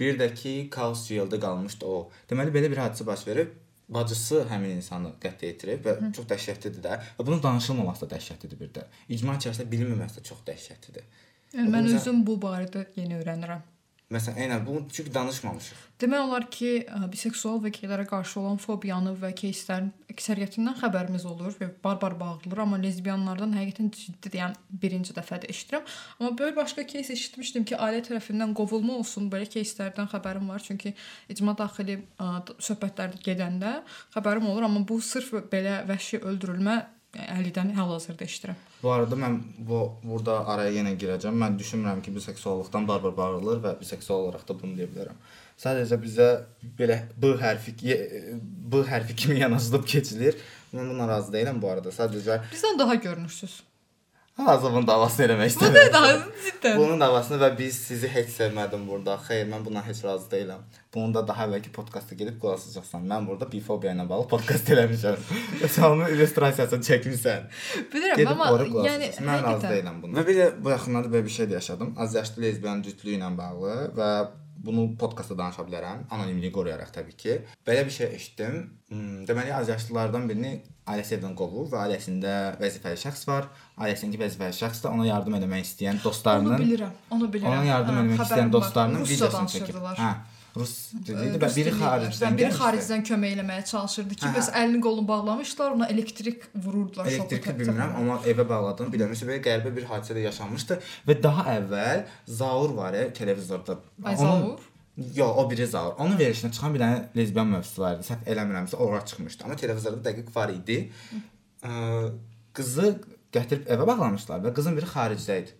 bir 0.01 0.17
də 0.21 0.31
ki 0.35 0.55
Chaos 0.75 1.05
GL-də 1.09 1.41
qalmışdı 1.43 1.87
o. 1.87 2.07
Deməli 2.31 2.55
belə 2.55 2.71
bir 2.73 2.81
hadisə 2.87 3.07
baş 3.07 3.27
verib 3.29 3.53
bacısı 3.91 4.45
həmin 4.51 4.77
insanı 4.81 5.13
qətl 5.23 5.47
yetirib 5.47 5.85
və 5.87 5.97
Hı. 6.01 6.13
çox 6.17 6.29
dəhşətlidir 6.31 6.85
də. 6.85 7.01
Və 7.19 7.27
bunun 7.27 7.43
danışılmaması 7.43 8.07
da 8.07 8.15
dəhşətlidir 8.17 8.61
bir 8.61 8.71
də. 8.77 8.87
İcma 9.09 9.35
içərisində 9.41 9.67
bilinməməsi 9.73 10.21
də 10.21 10.23
çox 10.31 10.45
dəhşətlidir. 10.47 11.05
Yəni 11.55 11.73
mən 11.75 11.91
özüm 11.97 12.25
bu 12.27 12.39
barədə 12.43 12.87
yeni 12.97 13.19
öyrənirəm. 13.19 13.63
Məsələn, 14.11 14.41
eynən 14.43 14.65
bunu 14.67 14.81
çünki 14.91 15.13
danışmamışıq. 15.15 15.83
Demək 16.03 16.23
olar 16.25 16.47
ki, 16.51 16.71
ə, 16.83 17.07
biseksual 17.13 17.61
və 17.63 17.71
geylərə 17.77 18.09
qarşı 18.11 18.41
olan 18.41 18.57
fobiyanı 18.59 19.13
və 19.21 19.31
keyslərin 19.39 19.93
əksəriyyətindən 20.11 20.81
xəbərimiz 20.81 21.27
olur 21.31 21.55
və 21.61 21.69
barbar 21.85 22.17
bağlıdır, 22.19 22.65
amma 22.65 22.81
lezbiyanlardan 22.83 23.55
həqiqətən 23.55 23.93
ciddi 23.95 24.33
deyən 24.35 24.57
birinci 24.83 25.15
dəfədir 25.15 25.55
eşidirəm. 25.55 25.87
Amma 26.19 26.33
böyle 26.39 26.57
başqa 26.57 26.87
keys 26.91 27.13
eşitmişdim 27.15 27.69
ki, 27.71 27.79
ailə 27.79 28.03
tərəfindən 28.11 28.57
qovulma 28.59 28.99
olsun, 28.99 29.31
belə 29.31 29.47
keyslərdən 29.47 30.11
xəbərim 30.11 30.51
var. 30.51 30.65
Çünki 30.67 30.97
icma 31.31 31.55
daxili 31.55 32.01
ə, 32.19 32.33
d- 32.49 32.59
söhbətlər 32.59 33.15
gedəndə 33.23 33.77
xəbərim 34.17 34.51
olur, 34.51 34.67
amma 34.67 34.83
bu 34.89 34.99
sırf 34.99 35.37
belə 35.53 35.85
vəhşi 35.87 36.25
öldürülmə 36.25 36.81
əlidən 37.17 37.73
hal-hazırda 37.75 38.25
eşidirəm. 38.25 38.59
Bu 38.83 38.93
arada 38.93 39.17
mən 39.19 39.39
bu 39.59 39.81
burada 40.03 40.41
araya 40.53 40.73
yenə 40.79 40.95
girəcəm. 41.01 41.37
Mən 41.43 41.59
düşünmürəm 41.59 42.03
ki, 42.03 42.15
biseksuallıqdan 42.15 42.87
barbar 42.89 43.17
bağırılır 43.17 43.63
və 43.65 43.73
biseksual 43.81 44.27
olaraq 44.27 44.47
da 44.49 44.57
bunu 44.63 44.79
deyə 44.79 44.89
bilərəm. 44.93 45.19
Sadəcə 45.61 45.99
bizə 46.01 46.29
belə 46.79 47.01
B 47.21 47.35
hərfi 47.41 47.75
B 48.73 48.85
hərfi 48.93 49.17
kimi 49.17 49.41
yanaşılıb 49.41 49.85
keçilir. 49.87 50.39
Mən 50.73 50.93
buna 50.95 51.09
razı 51.09 51.35
deyiləm 51.35 51.59
bu 51.63 51.73
arada. 51.73 51.93
Sadəcə 51.93 52.41
Bizdən 52.53 52.79
daha 52.79 52.95
görünürsüz. 52.95 53.61
Hazır 54.47 54.73
bunun 54.73 54.87
davasını 54.87 55.27
eləmək 55.27 55.49
Bu 55.49 55.53
istəmirəm. 55.53 55.87
da 55.89 55.93
daha 55.93 56.13
cidden. 56.45 56.79
Bunun 56.79 57.01
davasını 57.01 57.39
və 57.43 57.51
biz 57.59 57.79
sizi 57.89 58.09
heç 58.09 58.29
sevmədim 58.37 58.87
burada. 58.89 59.17
Xeyr, 59.29 59.47
mən 59.53 59.65
bundan 59.65 59.83
heç 59.87 60.05
razı 60.05 60.29
deyiləm. 60.33 60.63
Bunu 60.95 61.15
da 61.15 61.23
daha 61.29 61.47
əvvəlki 61.47 61.71
podkastda 61.73 62.15
gedib 62.19 62.41
qulaq 62.43 62.59
asacaqsan. 62.59 63.05
Mən 63.13 63.27
burada 63.29 63.47
bifobiya 63.53 63.93
ilə 63.95 64.09
bağlı 64.09 64.27
podkast 64.33 64.71
eləmişəm. 64.75 65.17
Sən 65.77 65.87
onun 65.87 66.09
illüstrasiyasını 66.15 66.87
çəkmisən. 66.91 67.49
Bilirəm 67.93 68.17
Gedib 68.17 68.33
amma 68.35 68.51
yəni 68.89 69.13
mən 69.23 69.43
razı 69.47 69.71
deyiləm 69.71 70.03
buna. 70.03 70.19
Və 70.19 70.27
bir 70.29 70.41
də 70.41 70.51
bu 70.65 70.75
yaxınlarda 70.75 71.13
belə 71.15 71.25
bir 71.25 71.37
şey 71.39 71.47
də 71.47 71.59
yaşadım. 71.61 71.95
Azyaşlı 71.99 72.43
lezbiyan 72.43 72.83
cütlüyü 72.83 73.19
ilə 73.21 73.31
bağlı 73.39 73.77
və 73.99 74.11
bunu 74.65 74.83
podkastda 75.01 75.37
danışa 75.39 75.65
bilərəm, 75.69 76.03
anonimliyi 76.13 76.53
qoruyaraq 76.53 76.91
təbii 76.95 77.17
ki. 77.23 77.37
Belə 77.67 77.85
bir 77.87 77.95
şey 77.95 78.15
eşitdim. 78.17 78.59
Hmm, 78.91 79.23
Deməli 79.29 79.55
azyaşlılardan 79.57 80.27
birini 80.29 80.53
ailəsi 80.91 81.17
evdən 81.17 81.37
qovub 81.39 81.71
və 81.73 81.85
ailəsində 81.87 82.35
vəzifəli 82.61 82.99
şəxs 83.05 83.27
var. 83.29 83.49
Ailəsindəki 83.79 84.21
vəzifəli 84.25 84.57
şəxs 84.59 84.83
də 84.85 84.93
ona 84.93 85.07
yardım 85.09 85.39
etmək 85.39 85.65
istəyən 85.69 86.01
onu 86.01 86.05
dostlarının 86.09 86.59
bilirəm. 86.65 86.93
Onu 87.17 87.31
bilirəm. 87.33 87.55
Ona 87.57 87.65
yardım 87.71 87.95
Hə, 87.95 88.05
etmək 88.05 88.21
xəbərim 88.21 88.27
istəyən 88.27 88.53
dostlarının 88.59 89.09
videosunu 89.13 89.55
çəkib. 89.55 89.81
Hə, 90.03 90.11
rus 90.57 90.73
diliydi 91.07 91.39
və 91.39 91.49
Rus 91.49 91.57
biri 91.59 91.71
dili 91.73 91.83
xaricdən 91.83 92.39
biri 92.39 92.51
xaricdən 92.57 93.05
kömək 93.09 93.35
eləməyə 93.37 93.65
çalışırdı 93.71 94.15
ki, 94.21 94.25
Hə, 94.27 94.33
bəs 94.37 94.49
əlini 94.61 94.81
qolunu 94.87 95.07
bağlamışlar, 95.09 95.77
ona 95.77 95.87
elektrik 95.95 96.49
vururdular. 96.55 97.07
Elektrikli 97.07 97.55
bilmirəm, 97.61 97.95
amma 98.01 98.17
evə 98.33 98.47
bağladım. 98.49 98.91
Bilirəm, 98.95 99.15
belə 99.31 99.39
qəribə 99.45 99.75
bir 99.77 99.87
hadisə 99.93 100.17
də 100.19 100.25
yaşanmışdı 100.27 100.81
və 101.09 101.17
daha 101.23 101.47
əvvəl 101.59 102.03
Zaur 102.41 102.75
var 102.77 102.99
ya 102.99 103.07
televizorda. 103.13 103.79
Ay 104.05 104.15
Onun- 104.17 104.41
Zaur. 104.43 104.59
Yox, 105.17 105.37
o 105.39 105.51
biri 105.51 105.67
Zaur. 105.67 105.93
Onun 105.99 106.19
verilişinə 106.19 106.51
çıxan 106.53 106.75
bir 106.75 106.81
dənə 106.81 107.05
lezbiyan 107.17 107.47
mövzusu 107.55 107.83
var 107.83 107.95
idi. 107.97 108.07
Səhv 108.11 108.27
eləmirəmsə, 108.33 108.77
ora 108.77 109.05
çıxmışdı. 109.07 109.45
Amma 109.45 109.57
televizorda 109.57 110.11
dəqiq 110.11 110.35
var 110.35 110.49
idi. 110.53 110.91
Qızı 112.57 112.89
gətirib 113.33 113.69
evə 113.71 113.87
bağlamışlar 113.87 114.43
və 114.45 114.53
qızın 114.57 114.77
biri 114.77 114.89
xaricdə 114.91 115.39
idi. 115.45 115.55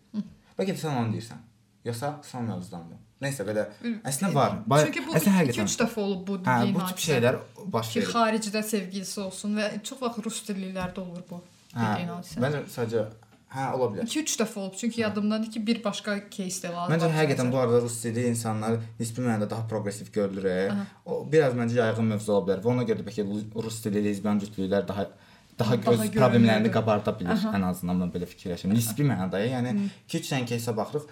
Bəlkə 0.59 0.75
də 0.75 0.81
sən 0.83 0.99
onu 0.99 1.15
deyirsən. 1.15 1.41
Yoxsa 1.89 2.11
son 2.27 2.45
mövzudanmı? 2.51 2.99
Nəysə 3.22 3.46
belə 3.48 3.64
əslində 4.04 4.34
var. 4.36 4.58
Bay- 4.68 4.86
Çünki 4.86 5.02
bu 5.08 5.14
əslində 5.18 5.36
həqiqətən 5.40 5.68
2-3 5.72 5.78
dəfə 5.82 6.00
olub 6.04 6.24
bu 6.28 6.34
Hə, 6.38 6.46
dediyin 6.46 6.74
bu 6.76 6.80
tip 6.80 6.98
hadisə. 6.98 7.12
şeylər 7.12 7.36
baş 7.76 7.92
ki, 7.94 8.00
verir. 8.00 8.10
xaricdə 8.14 8.64
sevgilisi 8.72 9.20
olsun 9.22 9.56
və 9.60 9.70
çox 9.84 10.02
vaxt 10.02 10.26
rus 10.26 10.42
dillilərdə 10.50 11.00
olur 11.06 11.24
bu 11.30 11.40
Hə, 11.76 11.86
dediyin 11.94 12.10
hadisə. 12.16 12.42
məncə 12.44 12.60
sadəcə 12.76 13.06
hə 13.56 13.66
ola 13.78 13.88
bilər. 13.94 14.04
2-3 14.12 14.36
dəfə 14.42 14.58
olub. 14.60 14.76
Çünki 14.82 15.02
yadımdadır 15.02 15.52
ki, 15.54 15.60
bir 15.68 15.80
başqa 15.84 16.18
case 16.38 16.68
də 16.68 16.74
lazım. 16.76 16.92
Məncə 16.96 17.12
həqiqətən 17.18 17.52
bu 17.54 17.58
arada 17.64 17.82
rus 17.86 18.04
dili 18.04 18.28
insanlar 18.28 18.78
nisbi 19.00 19.22
mənada 19.22 19.50
daha 19.50 19.68
progressiv 19.68 20.12
görülür. 20.12 20.46
e. 20.46 20.72
O 21.06 21.24
biraz 21.32 21.54
məncə 21.54 21.76
yayğın 21.80 22.06
mövzu 22.14 22.32
ola 22.34 22.46
bilər 22.52 22.60
və 22.64 22.68
ona 22.76 22.84
görə 22.84 23.00
də 23.00 23.08
bəlkə 23.08 23.64
rus 23.64 23.80
dili 23.84 24.04
lezbiyan 24.10 24.40
cütlüklər 24.44 24.88
daha 24.88 25.08
daha 25.60 25.72
Daha 25.84 25.92
öz 25.94 26.00
problemlərini 26.12 26.68
görünürdür. 26.68 26.72
qabarda 26.74 27.20
bilir 27.20 27.32
ən 27.58 27.64
azından 27.70 27.96
mən 28.04 28.10
belə 28.12 28.28
fikirləşirəm. 28.28 28.74
Nisbi 28.76 29.04
mənada, 29.08 29.40
yəni 29.40 29.72
2-3 30.10 30.32
dənə 30.34 30.48
кейsə 30.52 30.76
baxırıq. 30.76 31.06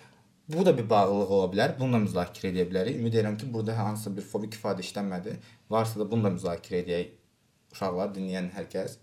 Bu 0.48 0.66
da 0.66 0.72
bir 0.78 0.90
bağlılıq 0.90 1.30
ola 1.36 1.48
bilər. 1.52 1.74
Bunu 1.80 1.98
da 1.98 2.00
müzakirə 2.06 2.52
edə 2.52 2.64
bilərik. 2.70 2.96
Ümid 3.00 3.12
edirəm 3.12 3.36
ki, 3.40 3.50
burada 3.52 3.76
hansısa 3.78 4.14
bir 4.16 4.24
fobik 4.24 4.56
ifadə 4.56 4.84
işlənmədi. 4.84 5.36
Varsa 5.70 6.00
da 6.00 6.10
bunu 6.10 6.24
da 6.24 6.32
müzakirə 6.36 6.80
edək. 6.84 7.10
Uşaqlar 7.74 8.14
dinləyən 8.16 8.48
hər 8.56 8.70
kəs. 8.72 8.96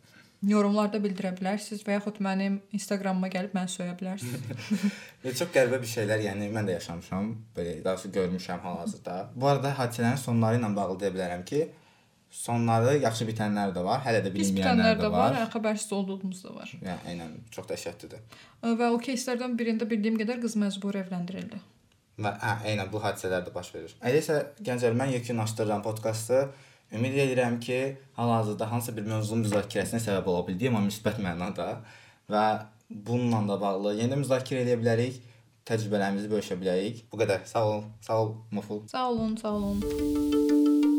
Yorumlarda 0.45 0.99
bildirə 1.01 1.31
bilərsiniz 1.37 1.85
və 1.85 1.95
yaxud 1.95 2.17
mənim 2.21 2.57
Instagramıma 2.75 3.29
gəlib 3.33 3.53
məni 3.55 3.71
söyə 3.71 3.93
bilərsiniz. 3.97 4.89
Çox 5.39 5.49
qəribə 5.53 5.79
bir 5.81 5.89
şeylər, 5.89 6.25
yəni 6.27 6.49
mən 6.53 6.67
də 6.69 6.75
yaşamışam, 6.75 7.31
belə 7.55 7.77
daha 7.85 7.95
doğrusu 7.95 8.11
görmüşəm 8.17 8.61
hal-hazırda. 8.65 9.15
Bu 9.35 9.47
arada 9.49 9.71
hadisələrin 9.79 10.21
sonları 10.21 10.59
ilə 10.59 10.69
bağlı 10.75 10.99
deyə 11.01 11.13
bilərəm 11.15 11.45
ki, 11.49 11.63
sonları 12.30 12.96
yaxşı 13.02 13.26
bitənlər 13.26 13.72
də 13.74 13.82
var, 13.84 14.00
hələ 14.04 14.20
də 14.24 14.30
Pis 14.32 14.52
bilinməyənlər 14.52 14.76
bitənlər 14.76 14.96
də 15.00 15.02
də 15.02 15.10
var, 15.12 15.32
var. 15.34 15.38
hə, 15.40 15.48
xəbərsiz 15.54 15.92
olduğumuz 15.96 16.42
da 16.44 16.54
var. 16.54 16.72
Yəni 16.86 17.12
eynən 17.12 17.36
çox 17.50 17.66
dəhşətlidir. 17.70 18.22
Və 18.80 18.90
o 18.94 18.98
кейslərdən 19.02 19.56
birində 19.58 19.88
bildiyim 19.90 20.18
qədər 20.20 20.40
qız 20.44 20.54
məcbur 20.62 20.98
evləndirildi. 21.02 21.60
Və 22.20 22.32
hə, 22.44 22.54
eynən 22.70 22.90
bu 22.92 23.02
hadisələr 23.02 23.42
də 23.46 23.54
baş 23.54 23.72
verir. 23.74 23.94
Elə 24.04 24.20
isə 24.22 24.36
gənclər 24.62 24.94
mən 25.00 25.14
yekunlaşdırıram 25.18 25.82
podkastı. 25.82 26.44
Ümid 26.94 27.14
edirəm 27.22 27.60
ki, 27.62 27.80
hal-hazırda 28.16 28.66
hansısa 28.72 28.96
bir 28.96 29.04
mövzunun 29.06 29.44
müzakirəsinə 29.46 30.00
səbəb 30.02 30.26
ola 30.26 30.46
bildiyim 30.48 30.74
amma 30.74 30.88
müsbət 30.88 31.20
mənada 31.22 31.68
və 32.30 32.44
bununla 32.90 33.44
da 33.52 33.60
bağlı 33.62 33.92
yenidən 34.00 34.24
müzakirə 34.24 34.64
edə 34.66 34.74
bilərik, 34.80 35.20
təcrübələrimizi 35.70 36.30
bölüşə 36.32 36.58
bilərik. 36.58 37.04
Bu 37.12 37.22
qədər. 37.22 37.46
Sağ 37.46 37.64
olun. 37.68 37.86
Sağ 38.02 38.18
ol 38.24 38.34
Muful. 38.50 38.82
Sağ 38.90 39.06
olun, 39.10 39.36
sağ 39.36 39.52
olun. 39.54 40.93